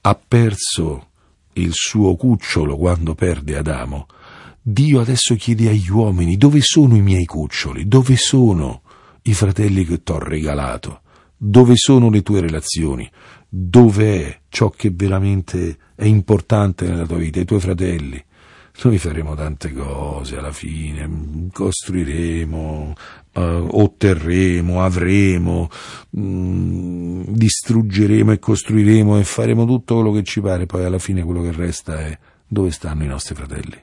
ha 0.00 0.14
perso 0.16 1.10
il 1.56 1.70
suo 1.72 2.16
cucciolo 2.16 2.76
quando 2.76 3.14
perde 3.14 3.56
Adamo. 3.56 4.06
Dio 4.60 5.00
adesso 5.00 5.34
chiede 5.36 5.68
agli 5.68 5.88
uomini 5.90 6.36
dove 6.36 6.60
sono 6.60 6.96
i 6.96 7.02
miei 7.02 7.24
cuccioli, 7.24 7.86
dove 7.86 8.16
sono 8.16 8.82
i 9.22 9.32
fratelli 9.32 9.84
che 9.84 10.02
ti 10.02 10.12
ho 10.12 10.18
regalato, 10.18 11.02
dove 11.36 11.74
sono 11.76 12.10
le 12.10 12.22
tue 12.22 12.40
relazioni, 12.40 13.08
dove 13.48 14.26
è 14.26 14.40
ciò 14.48 14.70
che 14.70 14.90
veramente 14.92 15.78
è 15.94 16.04
importante 16.04 16.86
nella 16.86 17.06
tua 17.06 17.18
vita, 17.18 17.40
i 17.40 17.44
tuoi 17.44 17.60
fratelli. 17.60 18.22
Noi 18.82 18.98
faremo 18.98 19.34
tante 19.34 19.72
cose 19.72 20.36
alla 20.36 20.52
fine, 20.52 21.48
costruiremo, 21.50 22.94
uh, 23.32 23.40
otterremo, 23.40 24.82
avremo, 24.82 25.70
mh, 26.10 26.20
mm, 26.20 27.22
distruggeremo 27.28 28.32
e 28.32 28.38
costruiremo 28.38 29.18
e 29.18 29.24
faremo 29.24 29.64
tutto 29.64 29.94
quello 29.94 30.12
che 30.12 30.22
ci 30.24 30.42
pare, 30.42 30.66
poi 30.66 30.84
alla 30.84 30.98
fine 30.98 31.24
quello 31.24 31.40
che 31.40 31.52
resta 31.52 32.00
è 32.00 32.18
dove 32.46 32.70
stanno 32.70 33.02
i 33.02 33.08
nostri 33.08 33.34
fratelli? 33.34 33.82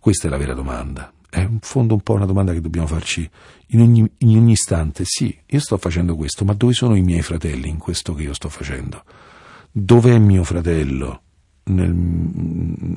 Questa 0.00 0.26
è 0.26 0.30
la 0.30 0.38
vera 0.38 0.54
domanda. 0.54 1.12
È 1.28 1.40
in 1.40 1.58
fondo 1.60 1.92
un 1.92 2.00
po' 2.00 2.14
una 2.14 2.24
domanda 2.24 2.54
che 2.54 2.62
dobbiamo 2.62 2.86
farci 2.86 3.28
in 3.68 3.80
ogni, 3.82 4.10
in 4.18 4.36
ogni 4.38 4.52
istante. 4.52 5.04
Sì, 5.04 5.36
io 5.44 5.60
sto 5.60 5.76
facendo 5.76 6.16
questo, 6.16 6.46
ma 6.46 6.54
dove 6.54 6.72
sono 6.72 6.94
i 6.94 7.02
miei 7.02 7.20
fratelli 7.20 7.68
in 7.68 7.76
questo 7.76 8.14
che 8.14 8.22
io 8.22 8.32
sto 8.32 8.48
facendo? 8.48 9.04
Dov'è 9.70 10.16
mio 10.18 10.44
fratello 10.44 11.24
nel, 11.68 11.92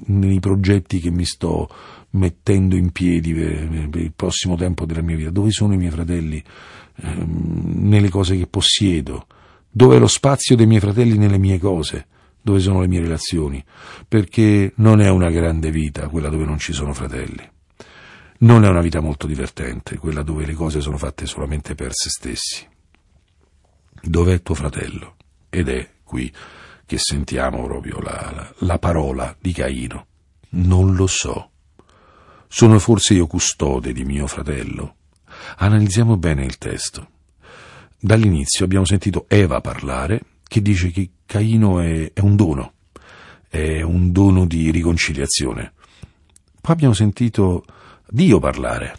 nei 0.06 0.40
progetti 0.40 1.00
che 1.00 1.12
mi 1.12 1.26
sto 1.26 1.70
mettendo 2.12 2.76
in 2.76 2.92
piedi 2.92 3.34
per, 3.34 3.90
per, 3.90 4.02
il 4.02 4.14
prossimo 4.16 4.56
tempo 4.56 4.86
della 4.86 5.02
mia 5.02 5.16
vita? 5.16 5.30
Dove 5.30 5.52
sono 5.52 5.74
i 5.74 5.78
miei 5.78 5.92
fratelli 5.92 6.44
ehm, 6.98 7.88
nelle 7.88 8.10
cose 8.10 8.38
che 8.38 8.48
possiedo? 8.48 9.28
Dove 9.70 9.96
è 9.96 10.00
lo 10.00 10.08
spazio 10.08 10.56
dei 10.56 10.66
miei 10.66 10.82
fratelli 10.82 11.18
nelle 11.18 11.38
mie 11.38 11.58
cose? 11.58 12.08
Dove 12.42 12.60
sono 12.60 12.82
le 12.82 12.88
mie 12.88 13.02
relazioni? 13.02 13.64
Perché 14.08 14.74
non 14.78 15.00
è 15.00 15.10
una 15.10 15.30
grande 15.30 15.72
vita 15.72 16.08
quella 16.08 16.30
dove 16.30 16.46
non 16.46 16.58
ci 16.58 16.74
sono 16.74 16.94
fratelli. 16.94 17.50
Non 18.40 18.66
è 18.66 18.68
una 18.68 18.82
vita 18.82 19.00
molto 19.00 19.28
divertente, 19.28 19.98
quella 19.98 20.24
dove 20.24 20.46
le 20.46 20.54
cose 20.54 20.82
sono 20.82 20.98
fatte 20.98 21.28
solamente 21.28 21.76
per 21.76 21.92
se 21.94 22.10
stessi. 22.10 22.68
Dov'è 24.02 24.42
tuo 24.42 24.56
fratello? 24.56 25.16
Ed 25.50 25.70
è 25.70 25.88
qui 26.04 26.32
che 26.92 26.98
sentiamo 26.98 27.64
proprio 27.64 28.02
la, 28.02 28.32
la, 28.36 28.54
la 28.68 28.78
parola 28.78 29.34
di 29.40 29.54
Caino. 29.54 30.08
Non 30.50 30.94
lo 30.94 31.08
so. 31.08 31.52
Sono 32.50 32.80
forse 32.80 33.14
io 33.14 33.28
custode 33.28 33.94
di 33.94 34.04
mio 34.04 34.28
fratello? 34.28 34.96
Analizziamo 35.60 36.18
bene 36.18 36.44
il 36.44 36.58
testo. 36.58 37.08
Dall'inizio 37.98 38.66
abbiamo 38.66 38.84
sentito 38.84 39.24
Eva 39.30 39.62
parlare 39.62 40.22
che 40.46 40.62
dice 40.62 40.92
che 40.92 41.12
Caino 41.26 41.80
è, 41.80 42.12
è 42.12 42.20
un 42.20 42.36
dono, 42.36 42.74
è 43.48 43.82
un 43.82 44.12
dono 44.12 44.46
di 44.46 44.70
riconciliazione. 44.70 45.72
Poi 46.60 46.74
abbiamo 46.74 46.94
sentito 46.94 47.64
Dio 48.10 48.40
parlare. 48.40 48.98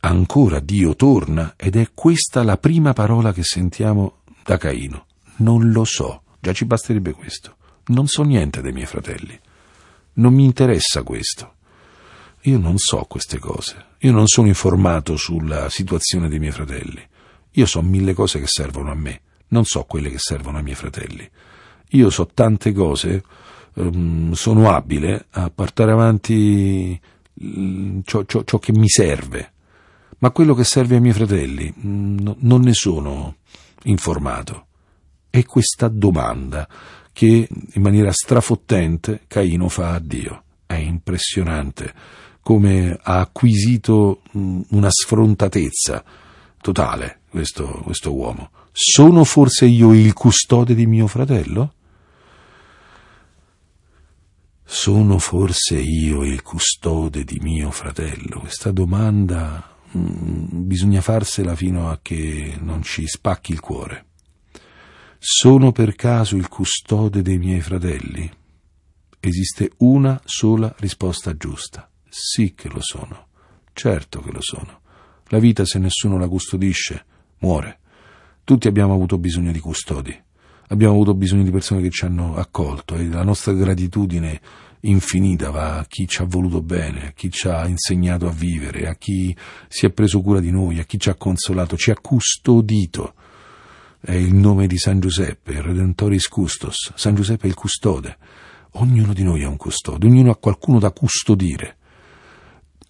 Ancora 0.00 0.58
Dio 0.58 0.96
torna 0.96 1.54
ed 1.56 1.76
è 1.76 1.90
questa 1.94 2.42
la 2.42 2.58
prima 2.58 2.92
parola 2.92 3.32
che 3.32 3.44
sentiamo 3.44 4.22
da 4.42 4.56
Caino. 4.56 5.06
Non 5.36 5.70
lo 5.70 5.84
so. 5.84 6.18
Già 6.44 6.52
ci 6.52 6.66
basterebbe 6.66 7.12
questo. 7.12 7.56
Non 7.86 8.06
so 8.06 8.22
niente 8.22 8.60
dei 8.60 8.72
miei 8.72 8.84
fratelli. 8.84 9.40
Non 10.16 10.34
mi 10.34 10.44
interessa 10.44 11.02
questo. 11.02 11.54
Io 12.42 12.58
non 12.58 12.76
so 12.76 13.06
queste 13.08 13.38
cose. 13.38 13.92
Io 14.00 14.12
non 14.12 14.26
sono 14.26 14.48
informato 14.48 15.16
sulla 15.16 15.70
situazione 15.70 16.28
dei 16.28 16.38
miei 16.38 16.52
fratelli. 16.52 17.02
Io 17.52 17.64
so 17.64 17.80
mille 17.80 18.12
cose 18.12 18.40
che 18.40 18.46
servono 18.46 18.90
a 18.90 18.94
me, 18.94 19.22
non 19.48 19.64
so 19.64 19.84
quelle 19.84 20.10
che 20.10 20.18
servono 20.18 20.58
ai 20.58 20.64
miei 20.64 20.76
fratelli. 20.76 21.26
Io 21.92 22.10
so 22.10 22.26
tante 22.26 22.72
cose 22.72 23.24
ehm, 23.76 24.32
sono 24.32 24.70
abile 24.70 25.28
a 25.30 25.48
portare 25.48 25.92
avanti 25.92 27.00
mm, 27.42 28.00
ciò, 28.04 28.22
ciò, 28.26 28.44
ciò, 28.44 28.58
che 28.58 28.72
mi 28.72 28.90
serve, 28.90 29.52
ma 30.18 30.30
quello 30.30 30.52
che 30.52 30.64
serve 30.64 30.96
ai 30.96 31.00
miei 31.00 31.14
fratelli 31.14 31.72
mm, 31.74 32.18
no, 32.18 32.36
non 32.40 32.60
ne 32.60 32.74
sono 32.74 33.36
informato. 33.84 34.66
È 35.34 35.44
questa 35.46 35.88
domanda 35.88 36.68
che 37.12 37.48
in 37.72 37.82
maniera 37.82 38.12
strafottente 38.12 39.22
Caino 39.26 39.68
fa 39.68 39.94
a 39.94 39.98
Dio. 39.98 40.44
È 40.64 40.76
impressionante 40.76 41.92
come 42.40 42.96
ha 43.02 43.18
acquisito 43.18 44.22
una 44.30 44.90
sfrontatezza 44.90 46.04
totale 46.60 47.22
questo, 47.30 47.66
questo 47.82 48.14
uomo. 48.14 48.50
Sono 48.70 49.24
forse 49.24 49.64
io 49.66 49.92
il 49.92 50.12
custode 50.12 50.72
di 50.72 50.86
mio 50.86 51.08
fratello? 51.08 51.72
Sono 54.62 55.18
forse 55.18 55.80
io 55.80 56.22
il 56.22 56.42
custode 56.42 57.24
di 57.24 57.40
mio 57.42 57.72
fratello? 57.72 58.38
Questa 58.38 58.70
domanda 58.70 59.78
mh, 59.90 60.46
bisogna 60.64 61.00
farsela 61.00 61.56
fino 61.56 61.90
a 61.90 61.98
che 62.00 62.56
non 62.60 62.84
ci 62.84 63.08
spacchi 63.08 63.50
il 63.50 63.58
cuore. 63.58 64.04
Sono 65.26 65.72
per 65.72 65.94
caso 65.94 66.36
il 66.36 66.48
custode 66.48 67.22
dei 67.22 67.38
miei 67.38 67.62
fratelli? 67.62 68.30
Esiste 69.18 69.70
una 69.78 70.20
sola 70.22 70.74
risposta 70.80 71.34
giusta. 71.34 71.90
Sì 72.06 72.52
che 72.54 72.68
lo 72.68 72.82
sono. 72.82 73.28
Certo 73.72 74.20
che 74.20 74.30
lo 74.30 74.42
sono. 74.42 74.82
La 75.28 75.38
vita, 75.38 75.64
se 75.64 75.78
nessuno 75.78 76.18
la 76.18 76.28
custodisce, 76.28 77.06
muore. 77.38 77.78
Tutti 78.44 78.68
abbiamo 78.68 78.92
avuto 78.92 79.16
bisogno 79.16 79.50
di 79.50 79.60
custodi. 79.60 80.14
Abbiamo 80.68 80.92
avuto 80.92 81.14
bisogno 81.14 81.44
di 81.44 81.50
persone 81.50 81.80
che 81.80 81.88
ci 81.88 82.04
hanno 82.04 82.36
accolto 82.36 82.94
e 82.94 83.08
la 83.08 83.24
nostra 83.24 83.54
gratitudine 83.54 84.38
infinita 84.80 85.48
va 85.48 85.78
a 85.78 85.86
chi 85.86 86.06
ci 86.06 86.20
ha 86.20 86.26
voluto 86.26 86.60
bene, 86.60 87.06
a 87.06 87.12
chi 87.12 87.30
ci 87.30 87.48
ha 87.48 87.66
insegnato 87.66 88.26
a 88.26 88.30
vivere, 88.30 88.88
a 88.88 88.94
chi 88.94 89.34
si 89.68 89.86
è 89.86 89.90
preso 89.90 90.20
cura 90.20 90.40
di 90.40 90.50
noi, 90.50 90.80
a 90.80 90.84
chi 90.84 90.98
ci 90.98 91.08
ha 91.08 91.14
consolato, 91.14 91.78
ci 91.78 91.90
ha 91.90 91.96
custodito. 91.98 93.14
È 94.06 94.12
il 94.12 94.34
nome 94.34 94.66
di 94.66 94.76
San 94.76 95.00
Giuseppe, 95.00 95.62
Redentoris 95.62 96.28
Custos. 96.28 96.92
San 96.94 97.14
Giuseppe 97.14 97.44
è 97.44 97.48
il 97.48 97.54
custode. 97.54 98.18
Ognuno 98.72 99.14
di 99.14 99.22
noi 99.22 99.44
ha 99.44 99.48
un 99.48 99.56
custode, 99.56 100.06
ognuno 100.06 100.30
ha 100.30 100.36
qualcuno 100.36 100.78
da 100.78 100.90
custodire. 100.90 101.76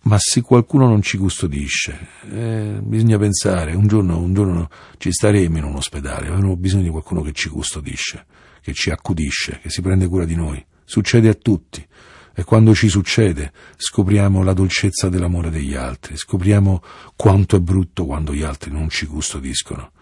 Ma 0.03 0.17
se 0.19 0.41
qualcuno 0.41 0.89
non 0.89 1.03
ci 1.03 1.17
custodisce, 1.17 2.09
eh, 2.29 2.81
bisogna 2.83 3.17
pensare, 3.17 3.75
un 3.75 3.87
giorno, 3.87 4.19
un 4.19 4.35
giorno 4.35 4.69
ci 4.99 5.13
staremo 5.13 5.57
in 5.57 5.63
un 5.63 5.77
ospedale, 5.77 6.27
avremo 6.27 6.57
bisogno 6.57 6.83
di 6.83 6.91
qualcuno 6.91 7.23
che 7.23 7.31
ci 7.31 7.49
custodisce, 7.49 8.27
che 8.61 8.73
ci 8.73 8.91
accudisce, 8.91 9.61
che 9.63 9.71
si 9.71 9.83
prende 9.83 10.09
cura 10.09 10.25
di 10.25 10.35
noi. 10.35 10.67
Succede 10.83 11.29
a 11.29 11.35
tutti. 11.35 11.87
E 12.35 12.43
quando 12.43 12.75
ci 12.75 12.89
succede 12.89 13.53
scopriamo 13.77 14.43
la 14.43 14.53
dolcezza 14.53 15.09
dell'amore 15.09 15.51
degli 15.51 15.75
altri, 15.75 16.17
scopriamo 16.17 16.83
quanto 17.15 17.55
è 17.55 17.61
brutto 17.61 18.05
quando 18.05 18.35
gli 18.35 18.43
altri 18.43 18.73
non 18.73 18.89
ci 18.89 19.07
custodiscono. 19.07 19.93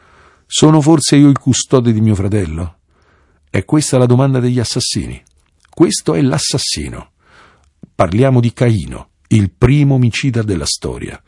Sono 0.55 0.83
forse 0.83 1.17
io 1.17 1.31
il 1.31 1.39
custode 1.39 1.95
di 1.95 2.03
mio 2.03 2.15
fratello? 2.15 2.81
È 3.49 3.65
questa 3.65 3.97
la 3.97 4.05
domanda 4.05 4.39
degli 4.39 4.59
assassini. 4.59 5.19
Questo 5.67 6.13
è 6.13 6.21
l'assassino. 6.21 7.13
Parliamo 7.95 8.39
di 8.39 8.53
Caino 8.53 9.13
il 9.29 9.51
primo 9.51 9.95
omicida 9.95 10.43
della 10.43 10.67
storia. 10.67 11.19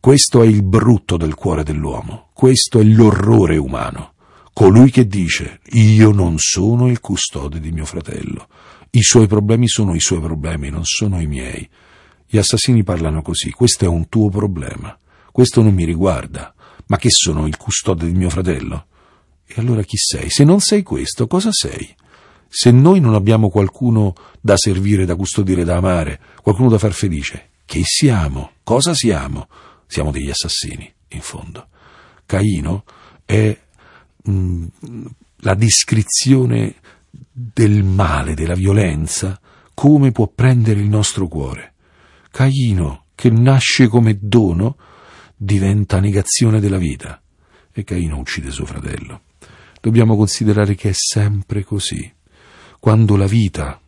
Questo 0.00 0.42
è 0.42 0.46
il 0.46 0.64
brutto 0.64 1.16
del 1.16 1.36
cuore 1.36 1.62
dell'uomo, 1.62 2.30
questo 2.32 2.80
è 2.80 2.82
l'orrore 2.82 3.56
umano. 3.56 4.14
Colui 4.52 4.90
che 4.90 5.06
dice 5.06 5.60
io 5.74 6.10
non 6.10 6.34
sono 6.38 6.88
il 6.88 6.98
custode 6.98 7.60
di 7.60 7.70
mio 7.70 7.84
fratello, 7.84 8.48
i 8.90 9.02
suoi 9.02 9.28
problemi 9.28 9.68
sono 9.68 9.94
i 9.94 10.00
suoi 10.00 10.18
problemi, 10.18 10.70
non 10.70 10.84
sono 10.84 11.20
i 11.20 11.28
miei. 11.28 11.70
Gli 12.26 12.36
assassini 12.36 12.82
parlano 12.82 13.22
così, 13.22 13.52
questo 13.52 13.84
è 13.84 13.88
un 13.88 14.08
tuo 14.08 14.28
problema, 14.28 14.98
questo 15.30 15.62
non 15.62 15.72
mi 15.72 15.84
riguarda, 15.84 16.52
ma 16.86 16.96
che 16.96 17.08
sono 17.10 17.46
il 17.46 17.56
custode 17.56 18.06
di 18.06 18.14
mio 18.14 18.30
fratello? 18.30 18.86
E 19.46 19.54
allora 19.58 19.82
chi 19.82 19.96
sei? 19.96 20.30
Se 20.30 20.44
non 20.44 20.60
sei 20.60 20.82
questo, 20.82 21.26
cosa 21.26 21.50
sei? 21.52 21.94
Se 22.48 22.70
noi 22.70 23.00
non 23.00 23.14
abbiamo 23.14 23.48
qualcuno 23.48 24.14
da 24.40 24.56
servire, 24.56 25.04
da 25.04 25.16
custodire, 25.16 25.64
da 25.64 25.76
amare, 25.76 26.20
qualcuno 26.42 26.68
da 26.68 26.78
far 26.78 26.92
felice, 26.92 27.50
che 27.64 27.82
siamo? 27.84 28.52
Cosa 28.62 28.94
siamo? 28.94 29.48
Siamo 29.86 30.10
degli 30.10 30.30
assassini, 30.30 30.92
in 31.08 31.20
fondo. 31.20 31.68
Caino 32.24 32.84
è 33.24 33.56
mh, 34.24 34.32
mm, 34.32 35.06
la 35.38 35.54
descrizione 35.54 36.76
del 37.10 37.82
male, 37.84 38.34
della 38.34 38.54
violenza, 38.54 39.38
come 39.74 40.10
può 40.10 40.26
prendere 40.28 40.80
il 40.80 40.88
nostro 40.88 41.28
cuore. 41.28 41.74
Caino, 42.30 43.04
che 43.14 43.30
nasce 43.30 43.88
come 43.88 44.18
dono, 44.20 44.76
diventa 45.36 46.00
negazione 46.00 46.60
della 46.60 46.78
vita. 46.78 47.20
E 47.72 47.84
Caino 47.84 48.18
uccide 48.18 48.50
suo 48.50 48.64
fratello. 48.64 49.22
Dobbiamo 49.80 50.16
considerare 50.16 50.74
che 50.74 50.88
è 50.88 50.94
sempre 50.94 51.62
così 51.62 52.12
quando 52.80 53.16
la 53.16 53.26
vita 53.26 53.80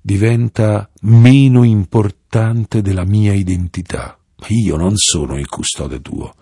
diventa 0.00 0.88
meno 1.02 1.64
importante 1.64 2.82
della 2.82 3.04
mia 3.04 3.32
identità. 3.32 4.16
Io 4.48 4.76
non 4.76 4.96
sono 4.96 5.36
il 5.36 5.48
custode 5.48 6.00
tuo. 6.00 6.34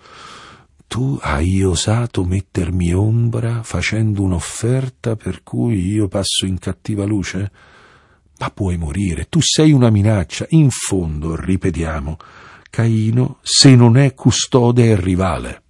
Tu 0.86 1.18
hai 1.20 1.64
osato 1.64 2.24
mettermi 2.24 2.92
ombra 2.92 3.62
facendo 3.62 4.22
un'offerta 4.22 5.16
per 5.16 5.42
cui 5.42 5.86
io 5.86 6.06
passo 6.06 6.46
in 6.46 6.58
cattiva 6.58 7.04
luce? 7.04 7.50
Ma 8.38 8.50
puoi 8.50 8.76
morire, 8.76 9.28
tu 9.28 9.40
sei 9.40 9.72
una 9.72 9.90
minaccia. 9.90 10.46
In 10.50 10.68
fondo, 10.70 11.34
ripetiamo, 11.34 12.18
Caino, 12.70 13.38
se 13.42 13.74
non 13.74 13.96
è 13.96 14.14
custode, 14.14 14.92
è 14.92 14.96
rivale. 14.96 15.62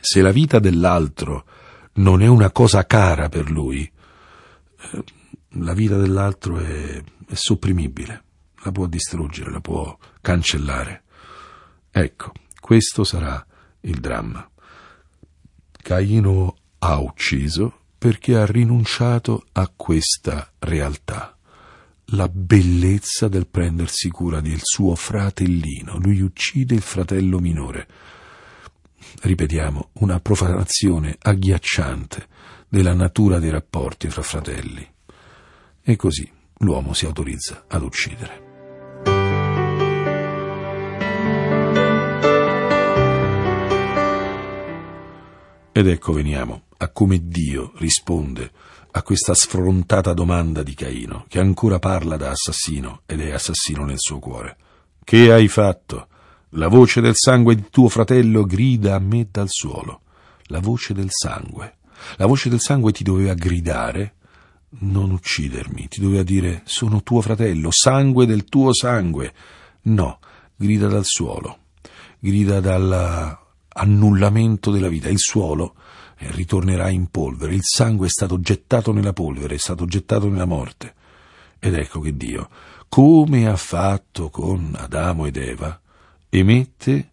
Se 0.00 0.20
la 0.20 0.32
vita 0.32 0.58
dell'altro 0.58 1.44
non 1.94 2.22
è 2.22 2.26
una 2.26 2.50
cosa 2.50 2.86
cara 2.86 3.28
per 3.28 3.50
lui, 3.50 3.90
la 5.52 5.72
vita 5.74 5.96
dell'altro 5.96 6.58
è, 6.58 7.02
è 7.26 7.34
sopprimibile, 7.34 8.24
la 8.62 8.72
può 8.72 8.86
distruggere, 8.86 9.50
la 9.50 9.60
può 9.60 9.96
cancellare. 10.20 11.04
Ecco, 11.90 12.32
questo 12.60 13.04
sarà 13.04 13.44
il 13.80 13.98
dramma. 13.98 14.48
Caino 15.72 16.56
ha 16.78 16.98
ucciso 16.98 17.80
perché 17.96 18.36
ha 18.36 18.46
rinunciato 18.46 19.46
a 19.52 19.72
questa 19.74 20.52
realtà, 20.58 21.37
la 22.12 22.28
bellezza 22.28 23.28
del 23.28 23.46
prendersi 23.46 24.08
cura 24.08 24.40
del 24.40 24.60
suo 24.62 24.94
fratellino. 24.94 25.98
Lui 25.98 26.20
uccide 26.20 26.74
il 26.74 26.80
fratello 26.80 27.38
minore. 27.38 27.86
Ripetiamo, 29.22 29.90
una 29.94 30.18
profanazione 30.20 31.16
agghiacciante 31.20 32.26
della 32.68 32.94
natura 32.94 33.38
dei 33.38 33.50
rapporti 33.50 34.08
fra 34.08 34.22
fratelli. 34.22 34.86
E 35.82 35.96
così 35.96 36.30
l'uomo 36.58 36.94
si 36.94 37.04
autorizza 37.04 37.64
ad 37.68 37.82
uccidere. 37.82 38.46
Ed 45.72 45.86
ecco 45.86 46.12
veniamo 46.12 46.62
a 46.78 46.88
come 46.88 47.20
Dio 47.28 47.72
risponde 47.76 48.50
a 48.90 49.02
questa 49.02 49.34
sfrontata 49.34 50.14
domanda 50.14 50.62
di 50.62 50.74
Caino, 50.74 51.24
che 51.28 51.38
ancora 51.38 51.78
parla 51.78 52.16
da 52.16 52.30
assassino 52.30 53.02
ed 53.06 53.20
è 53.20 53.32
assassino 53.32 53.84
nel 53.84 53.98
suo 53.98 54.18
cuore. 54.18 54.56
Che 55.04 55.32
hai 55.32 55.48
fatto? 55.48 56.08
La 56.52 56.68
voce 56.68 57.00
del 57.00 57.14
sangue 57.14 57.54
di 57.54 57.66
tuo 57.70 57.88
fratello 57.88 58.44
grida 58.44 58.94
a 58.94 58.98
me 58.98 59.28
dal 59.30 59.48
suolo. 59.48 60.00
La 60.44 60.60
voce 60.60 60.94
del 60.94 61.08
sangue. 61.10 61.76
La 62.16 62.26
voce 62.26 62.48
del 62.48 62.60
sangue 62.60 62.92
ti 62.92 63.04
doveva 63.04 63.34
gridare 63.34 64.14
non 64.80 65.10
uccidermi, 65.10 65.88
ti 65.88 66.00
doveva 66.00 66.22
dire 66.22 66.62
sono 66.64 67.02
tuo 67.02 67.20
fratello, 67.20 67.68
sangue 67.70 68.26
del 68.26 68.44
tuo 68.44 68.72
sangue. 68.74 69.34
No, 69.82 70.18
grida 70.56 70.88
dal 70.88 71.04
suolo, 71.04 71.58
grida 72.18 72.60
dall'annullamento 72.60 74.70
della 74.70 74.88
vita. 74.88 75.08
Il 75.08 75.18
suolo 75.18 75.74
eh, 75.74 75.78
ritornerà 76.18 76.90
in 76.90 77.08
polvere, 77.08 77.54
il 77.54 77.62
sangue 77.62 78.06
è 78.06 78.10
stato 78.10 78.40
gettato 78.40 78.92
nella 78.92 79.12
polvere, 79.12 79.54
è 79.54 79.58
stato 79.58 79.86
gettato 79.86 80.28
nella 80.28 80.44
morte. 80.44 80.94
Ed 81.58 81.74
ecco 81.74 82.00
che 82.00 82.16
Dio, 82.16 82.48
come 82.88 83.48
ha 83.48 83.56
fatto 83.56 84.30
con 84.30 84.74
Adamo 84.76 85.26
ed 85.26 85.36
Eva, 85.36 85.80
emette 86.28 87.10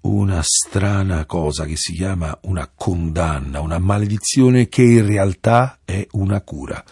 una 0.00 0.40
strana 0.42 1.24
cosa 1.26 1.64
che 1.64 1.76
si 1.76 1.92
chiama 1.92 2.36
una 2.42 2.70
condanna, 2.74 3.60
una 3.60 3.78
maledizione 3.78 4.68
che 4.68 4.82
in 4.82 5.06
realtà 5.06 5.80
è 5.84 6.06
una 6.12 6.40
cura. 6.40 6.82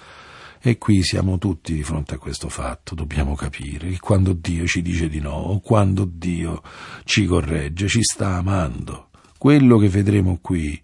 E 0.60 0.78
qui 0.78 1.04
siamo 1.04 1.38
tutti 1.38 1.74
di 1.74 1.84
fronte 1.84 2.14
a 2.14 2.18
questo 2.18 2.48
fatto, 2.48 2.96
dobbiamo 2.96 3.36
capire 3.36 3.88
che 3.88 4.00
quando 4.00 4.32
Dio 4.32 4.66
ci 4.66 4.82
dice 4.82 5.08
di 5.08 5.20
no 5.20 5.30
o 5.30 5.60
quando 5.60 6.04
Dio 6.04 6.62
ci 7.04 7.24
corregge, 7.24 7.86
ci 7.86 8.02
sta 8.02 8.34
amando. 8.34 9.10
Quello 9.38 9.78
che 9.78 9.88
vedremo 9.88 10.38
qui 10.40 10.80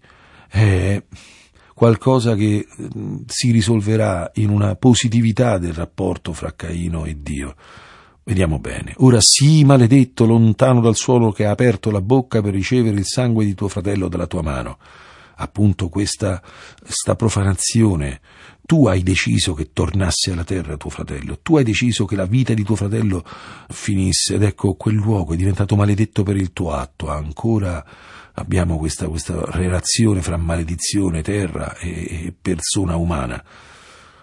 è 0.53 1.01
qualcosa 1.73 2.35
che 2.35 2.67
mm, 2.79 3.21
si 3.25 3.49
risolverà 3.49 4.29
in 4.35 4.49
una 4.49 4.75
positività 4.75 5.57
del 5.57 5.73
rapporto 5.73 6.31
fra 6.31 6.53
Caino 6.55 7.05
e 7.05 7.17
Dio. 7.19 7.55
Vediamo 8.23 8.59
bene. 8.59 8.93
Ora 8.97 9.17
sii 9.19 9.63
maledetto, 9.63 10.25
lontano 10.25 10.79
dal 10.79 10.95
suolo 10.95 11.31
che 11.31 11.45
ha 11.45 11.51
aperto 11.51 11.89
la 11.89 12.01
bocca 12.01 12.41
per 12.43 12.53
ricevere 12.53 12.97
il 12.97 13.05
sangue 13.05 13.45
di 13.45 13.55
tuo 13.55 13.67
fratello 13.67 14.07
dalla 14.07 14.27
tua 14.27 14.43
mano. 14.43 14.77
Appunto 15.37 15.89
questa 15.89 16.39
sta 16.85 17.15
profanazione. 17.15 18.21
Tu 18.61 18.85
hai 18.85 19.01
deciso 19.01 19.55
che 19.55 19.71
tornasse 19.73 20.31
alla 20.31 20.45
terra 20.45 20.77
tuo 20.77 20.89
fratello, 20.91 21.39
tu 21.41 21.57
hai 21.57 21.65
deciso 21.65 22.05
che 22.05 22.15
la 22.15 22.25
vita 22.25 22.53
di 22.53 22.63
tuo 22.63 22.75
fratello 22.77 23.25
finisse 23.67 24.35
ed 24.35 24.43
ecco 24.43 24.75
quel 24.75 24.95
luogo 24.95 25.33
è 25.33 25.35
diventato 25.35 25.75
maledetto 25.75 26.23
per 26.23 26.37
il 26.37 26.53
tuo 26.53 26.71
atto. 26.71 27.09
Ancora 27.09 27.83
abbiamo 28.33 28.77
questa, 28.77 29.07
questa 29.07 29.39
relazione 29.51 30.21
fra 30.21 30.37
maledizione, 30.37 31.21
terra 31.21 31.75
e, 31.77 32.25
e 32.25 32.33
persona 32.39 32.95
umana. 32.95 33.43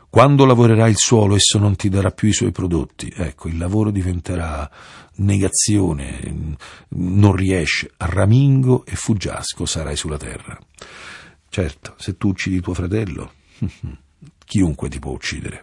Quando 0.08 0.44
lavorerai 0.44 0.90
il 0.90 0.96
suolo 0.96 1.36
esso 1.36 1.58
non 1.58 1.76
ti 1.76 1.88
darà 1.88 2.10
più 2.10 2.28
i 2.28 2.32
suoi 2.32 2.50
prodotti. 2.50 3.12
Ecco, 3.14 3.48
il 3.48 3.56
lavoro 3.56 3.92
diventerà 3.92 4.68
negazione, 5.16 6.56
non 6.88 7.32
riesce, 7.32 7.92
ramingo 7.96 8.84
e 8.84 8.96
fuggiasco 8.96 9.66
sarai 9.66 9.94
sulla 9.94 10.16
terra. 10.16 10.58
Certo, 11.48 11.94
se 11.96 12.16
tu 12.16 12.28
uccidi 12.28 12.60
tuo 12.60 12.74
fratello, 12.74 13.32
chiunque 14.44 14.88
ti 14.88 14.98
può 14.98 15.12
uccidere. 15.12 15.62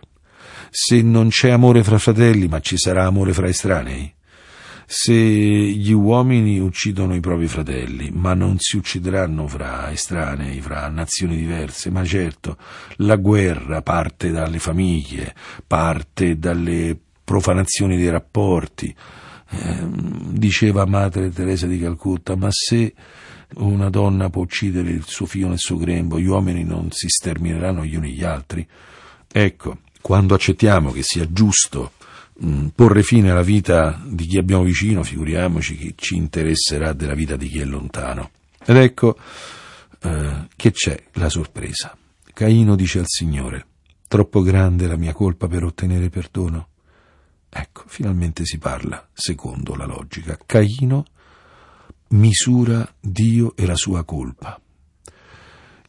Se 0.70 1.02
non 1.02 1.28
c'è 1.28 1.50
amore 1.50 1.84
fra 1.84 1.98
fratelli, 1.98 2.48
ma 2.48 2.62
ci 2.62 2.78
sarà 2.78 3.06
amore 3.06 3.34
fra 3.34 3.50
estranei? 3.50 4.14
Se 4.90 5.14
gli 5.14 5.92
uomini 5.92 6.60
uccidono 6.60 7.14
i 7.14 7.20
propri 7.20 7.48
fratelli, 7.48 8.10
ma 8.10 8.34
non 8.34 8.56
si 8.58 8.78
uccideranno 8.78 9.46
fra 9.46 9.92
estranei, 9.92 10.62
fra 10.62 10.88
nazioni 10.88 11.36
diverse, 11.36 11.90
ma 11.90 12.06
certo 12.06 12.56
la 13.00 13.18
guerra 13.18 13.82
parte 13.82 14.32
dalle 14.32 14.60
famiglie, 14.60 15.36
parte 15.68 16.40
dalle 16.40 16.98
profanazioni 17.22 17.98
dei 17.98 18.10
rapporti. 18.10 18.96
Eh, 19.50 19.88
diceva 20.30 20.86
Madre 20.86 21.32
Teresa 21.32 21.68
di 21.68 21.82
Calcutta, 21.82 22.38
ma 22.38 22.48
se 22.50 22.94
una 23.56 23.90
donna 23.90 24.30
può 24.30 24.44
uccidere 24.44 24.90
il 24.92 25.04
suo 25.06 25.26
figlio 25.26 25.50
nel 25.50 25.60
suo 25.60 25.76
grembo, 25.76 26.18
gli 26.18 26.28
uomini 26.28 26.64
non 26.64 26.92
si 26.92 27.10
stermineranno 27.10 27.84
gli 27.84 27.98
uni 27.98 28.14
gli 28.14 28.24
altri? 28.24 28.66
Ecco, 29.30 29.80
quando 30.00 30.34
accettiamo 30.34 30.94
che 30.94 31.02
sia 31.04 31.30
giusto 31.30 31.92
Mm, 32.44 32.68
porre 32.68 33.02
fine 33.02 33.32
alla 33.32 33.42
vita 33.42 34.00
di 34.06 34.26
chi 34.28 34.38
abbiamo 34.38 34.64
vicino, 34.64 35.02
figuriamoci 35.02 35.76
che 35.76 35.94
ci 35.96 36.16
interesserà 36.16 36.94
della 36.94 37.16
vita 37.16 37.36
di 37.36 37.48
chi 37.48 37.60
è 37.60 37.66
lontano. 37.66 38.30
Ed 38.64 38.76
ecco 38.76 39.18
eh, 40.02 40.48
che 40.56 40.72
c'è 40.72 41.04
la 41.14 41.30
sorpresa. 41.30 41.98
Caino 42.34 42.76
dice 42.76 43.00
al 43.00 43.08
Signore, 43.08 43.66
troppo 44.08 44.42
grande 44.42 44.86
la 44.86 44.98
mia 44.98 45.14
colpa 45.14 45.48
per 45.48 45.64
ottenere 45.64 46.10
perdono? 46.10 46.68
Ecco, 47.50 47.84
finalmente 47.88 48.46
si 48.46 48.60
parla 48.60 49.08
secondo 49.14 49.74
la 49.74 49.86
logica. 49.86 50.38
Caino 50.46 51.06
misura 52.10 52.88
Dio 53.00 53.56
e 53.56 53.66
la 53.66 53.76
sua 53.76 54.04
colpa. 54.04 54.60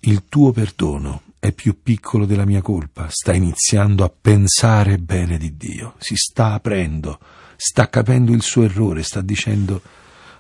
Il 0.01 0.25
tuo 0.29 0.53
perdono 0.53 1.23
è 1.39 1.53
più 1.53 1.83
piccolo 1.83 2.27
della 2.27 2.45
mia 2.45 2.63
colpa, 2.63 3.07
sta 3.11 3.33
iniziando 3.33 4.05
a 4.05 4.11
pensare 4.11 4.99
bene 4.99 5.39
di 5.39 5.57
Dio, 5.57 5.95
si 5.99 6.17
sta 6.17 6.53
aprendo, 6.53 7.19
sta 7.57 7.89
capendo 7.89 8.33
il 8.33 8.43
suo 8.43 8.65
errore, 8.65 9.03
sta 9.03 9.21
dicendo 9.21 9.81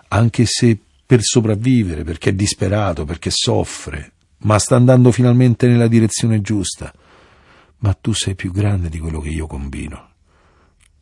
anche 0.08 0.44
se 0.46 0.78
per 1.06 1.22
sopravvivere, 1.22 2.04
perché 2.04 2.30
è 2.30 2.34
disperato, 2.34 3.04
perché 3.04 3.30
soffre, 3.32 4.12
ma 4.38 4.58
sta 4.58 4.76
andando 4.76 5.10
finalmente 5.10 5.66
nella 5.66 5.88
direzione 5.88 6.40
giusta. 6.40 6.92
Ma 7.78 7.94
tu 7.94 8.12
sei 8.12 8.34
più 8.34 8.52
grande 8.52 8.88
di 8.88 8.98
quello 8.98 9.20
che 9.20 9.30
io 9.30 9.46
combino. 9.46 10.10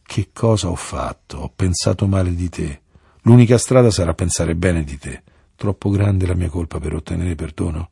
Che 0.03 0.29
cosa 0.33 0.69
ho 0.69 0.77
fatto? 0.77 1.39
Ho 1.39 1.53
pensato 1.55 2.07
male 2.07 2.35
di 2.35 2.49
te. 2.49 2.83
L'unica 3.23 3.59
strada 3.59 3.91
sarà 3.91 4.15
pensare 4.15 4.55
bene 4.55 4.85
di 4.85 4.97
te. 4.99 5.23
Troppo 5.57 5.91
grande 5.91 6.27
la 6.27 6.35
mia 6.35 6.51
colpa 6.51 6.79
per 6.79 6.95
ottenere 6.95 7.35
perdono? 7.35 7.91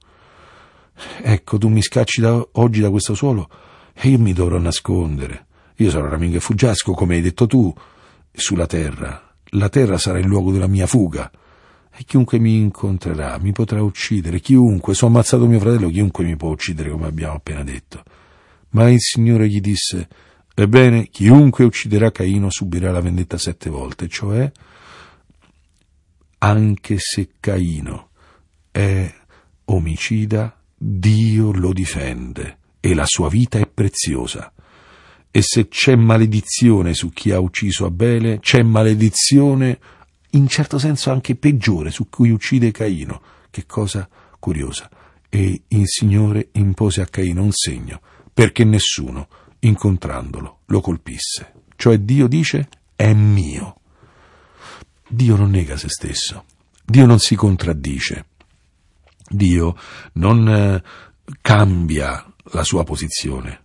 Ecco, 1.22 1.58
tu 1.58 1.68
mi 1.68 1.82
scacci 1.82 2.20
da, 2.20 2.46
oggi 2.52 2.80
da 2.80 2.90
questo 2.90 3.14
suolo 3.14 3.48
e 3.92 4.08
io 4.08 4.18
mi 4.18 4.32
dovrò 4.32 4.58
nascondere. 4.58 5.46
Io 5.76 5.90
sarò 5.90 6.08
ramingo 6.08 6.36
e 6.36 6.40
fuggiasco, 6.40 6.92
come 6.92 7.16
hai 7.16 7.20
detto 7.20 7.46
tu, 7.46 7.72
sulla 8.32 8.66
terra. 8.66 9.34
La 9.50 9.68
terra 9.68 9.98
sarà 9.98 10.18
il 10.18 10.26
luogo 10.26 10.52
della 10.52 10.66
mia 10.66 10.86
fuga. 10.86 11.30
E 11.96 12.04
chiunque 12.04 12.38
mi 12.38 12.56
incontrerà 12.56 13.38
mi 13.38 13.52
potrà 13.52 13.82
uccidere. 13.82 14.40
Chiunque, 14.40 14.94
se 14.94 15.04
ho 15.04 15.08
ammazzato 15.08 15.46
mio 15.46 15.60
fratello, 15.60 15.88
chiunque 15.88 16.24
mi 16.24 16.36
può 16.36 16.50
uccidere, 16.50 16.90
come 16.90 17.06
abbiamo 17.06 17.34
appena 17.34 17.62
detto. 17.62 18.02
Ma 18.70 18.88
il 18.90 19.00
Signore 19.00 19.48
gli 19.48 19.60
disse, 19.60 20.08
ebbene, 20.54 21.08
chiunque 21.08 21.64
ucciderà 21.64 22.10
Caino 22.10 22.50
subirà 22.50 22.90
la 22.90 23.00
vendetta 23.00 23.38
sette 23.38 23.70
volte, 23.70 24.08
cioè 24.08 24.50
anche 26.38 26.96
se 26.98 27.30
Caino 27.40 28.10
è 28.70 29.12
omicida, 29.66 30.54
Dio 30.86 31.50
lo 31.50 31.72
difende 31.72 32.58
e 32.78 32.92
la 32.92 33.06
sua 33.06 33.30
vita 33.30 33.58
è 33.58 33.66
preziosa. 33.66 34.52
E 35.30 35.40
se 35.40 35.68
c'è 35.68 35.96
maledizione 35.96 36.92
su 36.92 37.08
chi 37.08 37.30
ha 37.30 37.40
ucciso 37.40 37.86
Abele, 37.86 38.38
c'è 38.40 38.62
maledizione 38.62 39.78
in 40.32 40.46
certo 40.46 40.76
senso 40.76 41.10
anche 41.10 41.36
peggiore 41.36 41.90
su 41.90 42.10
cui 42.10 42.28
uccide 42.28 42.70
Caino. 42.70 43.22
Che 43.50 43.64
cosa 43.64 44.06
curiosa. 44.38 44.90
E 45.30 45.62
il 45.66 45.88
Signore 45.88 46.50
impose 46.52 47.00
a 47.00 47.06
Caino 47.06 47.42
un 47.42 47.52
segno, 47.52 48.02
perché 48.34 48.64
nessuno, 48.64 49.28
incontrandolo, 49.60 50.58
lo 50.66 50.80
colpisse. 50.82 51.62
Cioè 51.76 51.98
Dio 52.00 52.26
dice, 52.26 52.68
è 52.94 53.10
mio. 53.14 53.76
Dio 55.08 55.34
non 55.36 55.48
nega 55.48 55.78
se 55.78 55.88
stesso. 55.88 56.44
Dio 56.84 57.06
non 57.06 57.20
si 57.20 57.36
contraddice. 57.36 58.26
Dio 59.28 59.76
non 60.14 60.48
eh, 60.48 60.82
cambia 61.40 62.24
la 62.52 62.64
sua 62.64 62.84
posizione. 62.84 63.62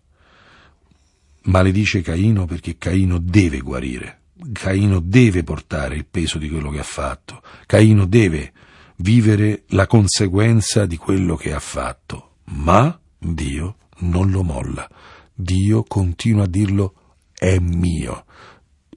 Maledice 1.44 2.02
Caino 2.02 2.46
perché 2.46 2.78
Caino 2.78 3.18
deve 3.20 3.60
guarire. 3.60 4.22
Caino 4.54 5.00
deve 5.00 5.44
portare 5.44 5.96
il 5.96 6.06
peso 6.06 6.38
di 6.38 6.50
quello 6.50 6.70
che 6.70 6.80
ha 6.80 6.84
fatto. 6.84 7.42
Caino 7.66 8.06
deve 8.06 8.54
vivere 8.98 9.64
la 9.70 9.88
conseguenza 9.88 10.86
di 10.86 10.98
quello 10.98 11.36
che 11.36 11.54
ha 11.54 11.60
fatto. 11.60 12.36
Ma 12.46 12.98
Dio 13.18 13.76
non 14.00 14.32
lo 14.32 14.44
molla. 14.44 14.90
Dio 15.34 15.84
continua 15.84 16.44
a 16.44 16.48
dirlo 16.48 16.94
è 17.40 17.58
mio, 17.60 18.26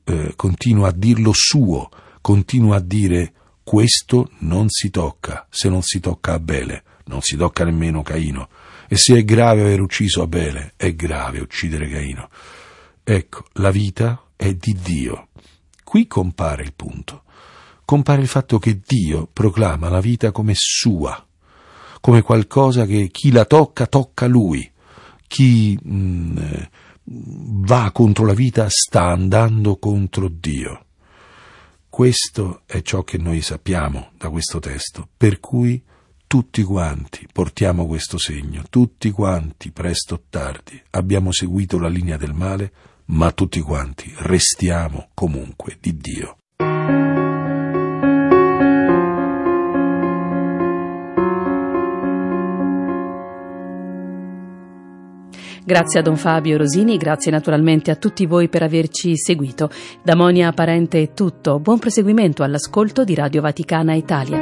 eh, 0.02 0.32
continua 0.34 0.88
a 0.88 0.92
dirlo 0.92 1.30
suo, 1.32 1.88
continua 2.20 2.76
a 2.76 2.80
dire 2.80 3.32
questo 3.72 4.28
non 4.40 4.68
si 4.68 4.90
tocca, 4.90 5.46
se 5.48 5.70
non 5.70 5.80
si 5.80 5.98
tocca 5.98 6.34
Abele, 6.34 6.82
non 7.06 7.22
si 7.22 7.36
tocca 7.36 7.64
nemmeno 7.64 8.02
Caino. 8.02 8.50
E 8.86 8.96
se 8.96 9.16
è 9.16 9.24
grave 9.24 9.62
aver 9.62 9.80
ucciso 9.80 10.20
Abele, 10.20 10.74
è 10.76 10.94
grave 10.94 11.40
uccidere 11.40 11.88
Caino. 11.88 12.28
Ecco, 13.02 13.46
la 13.52 13.70
vita 13.70 14.24
è 14.36 14.52
di 14.52 14.76
Dio. 14.78 15.28
Qui 15.82 16.06
compare 16.06 16.64
il 16.64 16.74
punto. 16.74 17.22
Compare 17.86 18.20
il 18.20 18.28
fatto 18.28 18.58
che 18.58 18.78
Dio 18.86 19.26
proclama 19.32 19.88
la 19.88 20.00
vita 20.00 20.32
come 20.32 20.52
sua, 20.54 21.26
come 22.02 22.20
qualcosa 22.20 22.84
che 22.84 23.08
chi 23.10 23.32
la 23.32 23.46
tocca 23.46 23.86
tocca 23.86 24.26
lui. 24.26 24.70
Chi 25.26 25.78
mh, 25.82 25.96
mm, 25.96 26.36
va 27.04 27.90
contro 27.90 28.26
la 28.26 28.34
vita 28.34 28.66
sta 28.68 29.04
andando 29.04 29.78
contro 29.78 30.28
Dio. 30.28 30.81
Questo 31.92 32.62
è 32.64 32.80
ciò 32.80 33.02
che 33.02 33.18
noi 33.18 33.42
sappiamo 33.42 34.12
da 34.16 34.30
questo 34.30 34.58
testo, 34.60 35.06
per 35.14 35.40
cui 35.40 35.84
tutti 36.26 36.62
quanti 36.62 37.28
portiamo 37.30 37.86
questo 37.86 38.16
segno, 38.16 38.62
tutti 38.70 39.10
quanti, 39.10 39.72
presto 39.72 40.14
o 40.14 40.22
tardi, 40.30 40.82
abbiamo 40.92 41.32
seguito 41.32 41.78
la 41.78 41.88
linea 41.88 42.16
del 42.16 42.32
male, 42.32 42.72
ma 43.08 43.30
tutti 43.32 43.60
quanti 43.60 44.10
restiamo 44.20 45.10
comunque 45.12 45.76
di 45.78 45.94
Dio. 45.98 46.38
Grazie 55.72 56.00
a 56.00 56.02
Don 56.02 56.18
Fabio 56.18 56.58
Rosini, 56.58 56.98
grazie 56.98 57.30
naturalmente 57.30 57.90
a 57.90 57.96
tutti 57.96 58.26
voi 58.26 58.50
per 58.50 58.62
averci 58.62 59.16
seguito. 59.16 59.70
Da 60.02 60.14
Monia 60.14 60.52
Parente 60.52 61.00
è 61.00 61.14
tutto. 61.14 61.60
Buon 61.60 61.78
proseguimento 61.78 62.42
all'ascolto 62.42 63.04
di 63.04 63.14
Radio 63.14 63.40
Vaticana 63.40 63.94
Italia. 63.94 64.38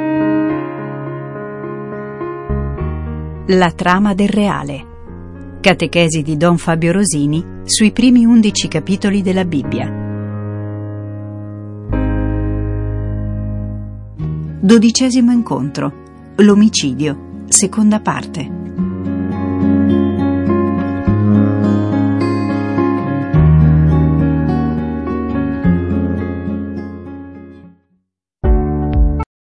La 3.47 3.71
trama 3.71 4.13
del 4.13 4.27
reale. 4.27 5.57
Catechesi 5.61 6.21
di 6.21 6.35
Don 6.35 6.57
Fabio 6.57 6.91
Rosini 6.91 7.61
sui 7.63 7.93
primi 7.93 8.25
undici 8.25 8.67
capitoli 8.67 9.21
della 9.21 9.45
Bibbia. 9.45 9.89
Dodicesimo 14.59 15.31
incontro. 15.31 15.93
L'omicidio. 16.35 17.43
Seconda 17.47 18.01
parte. 18.01 18.60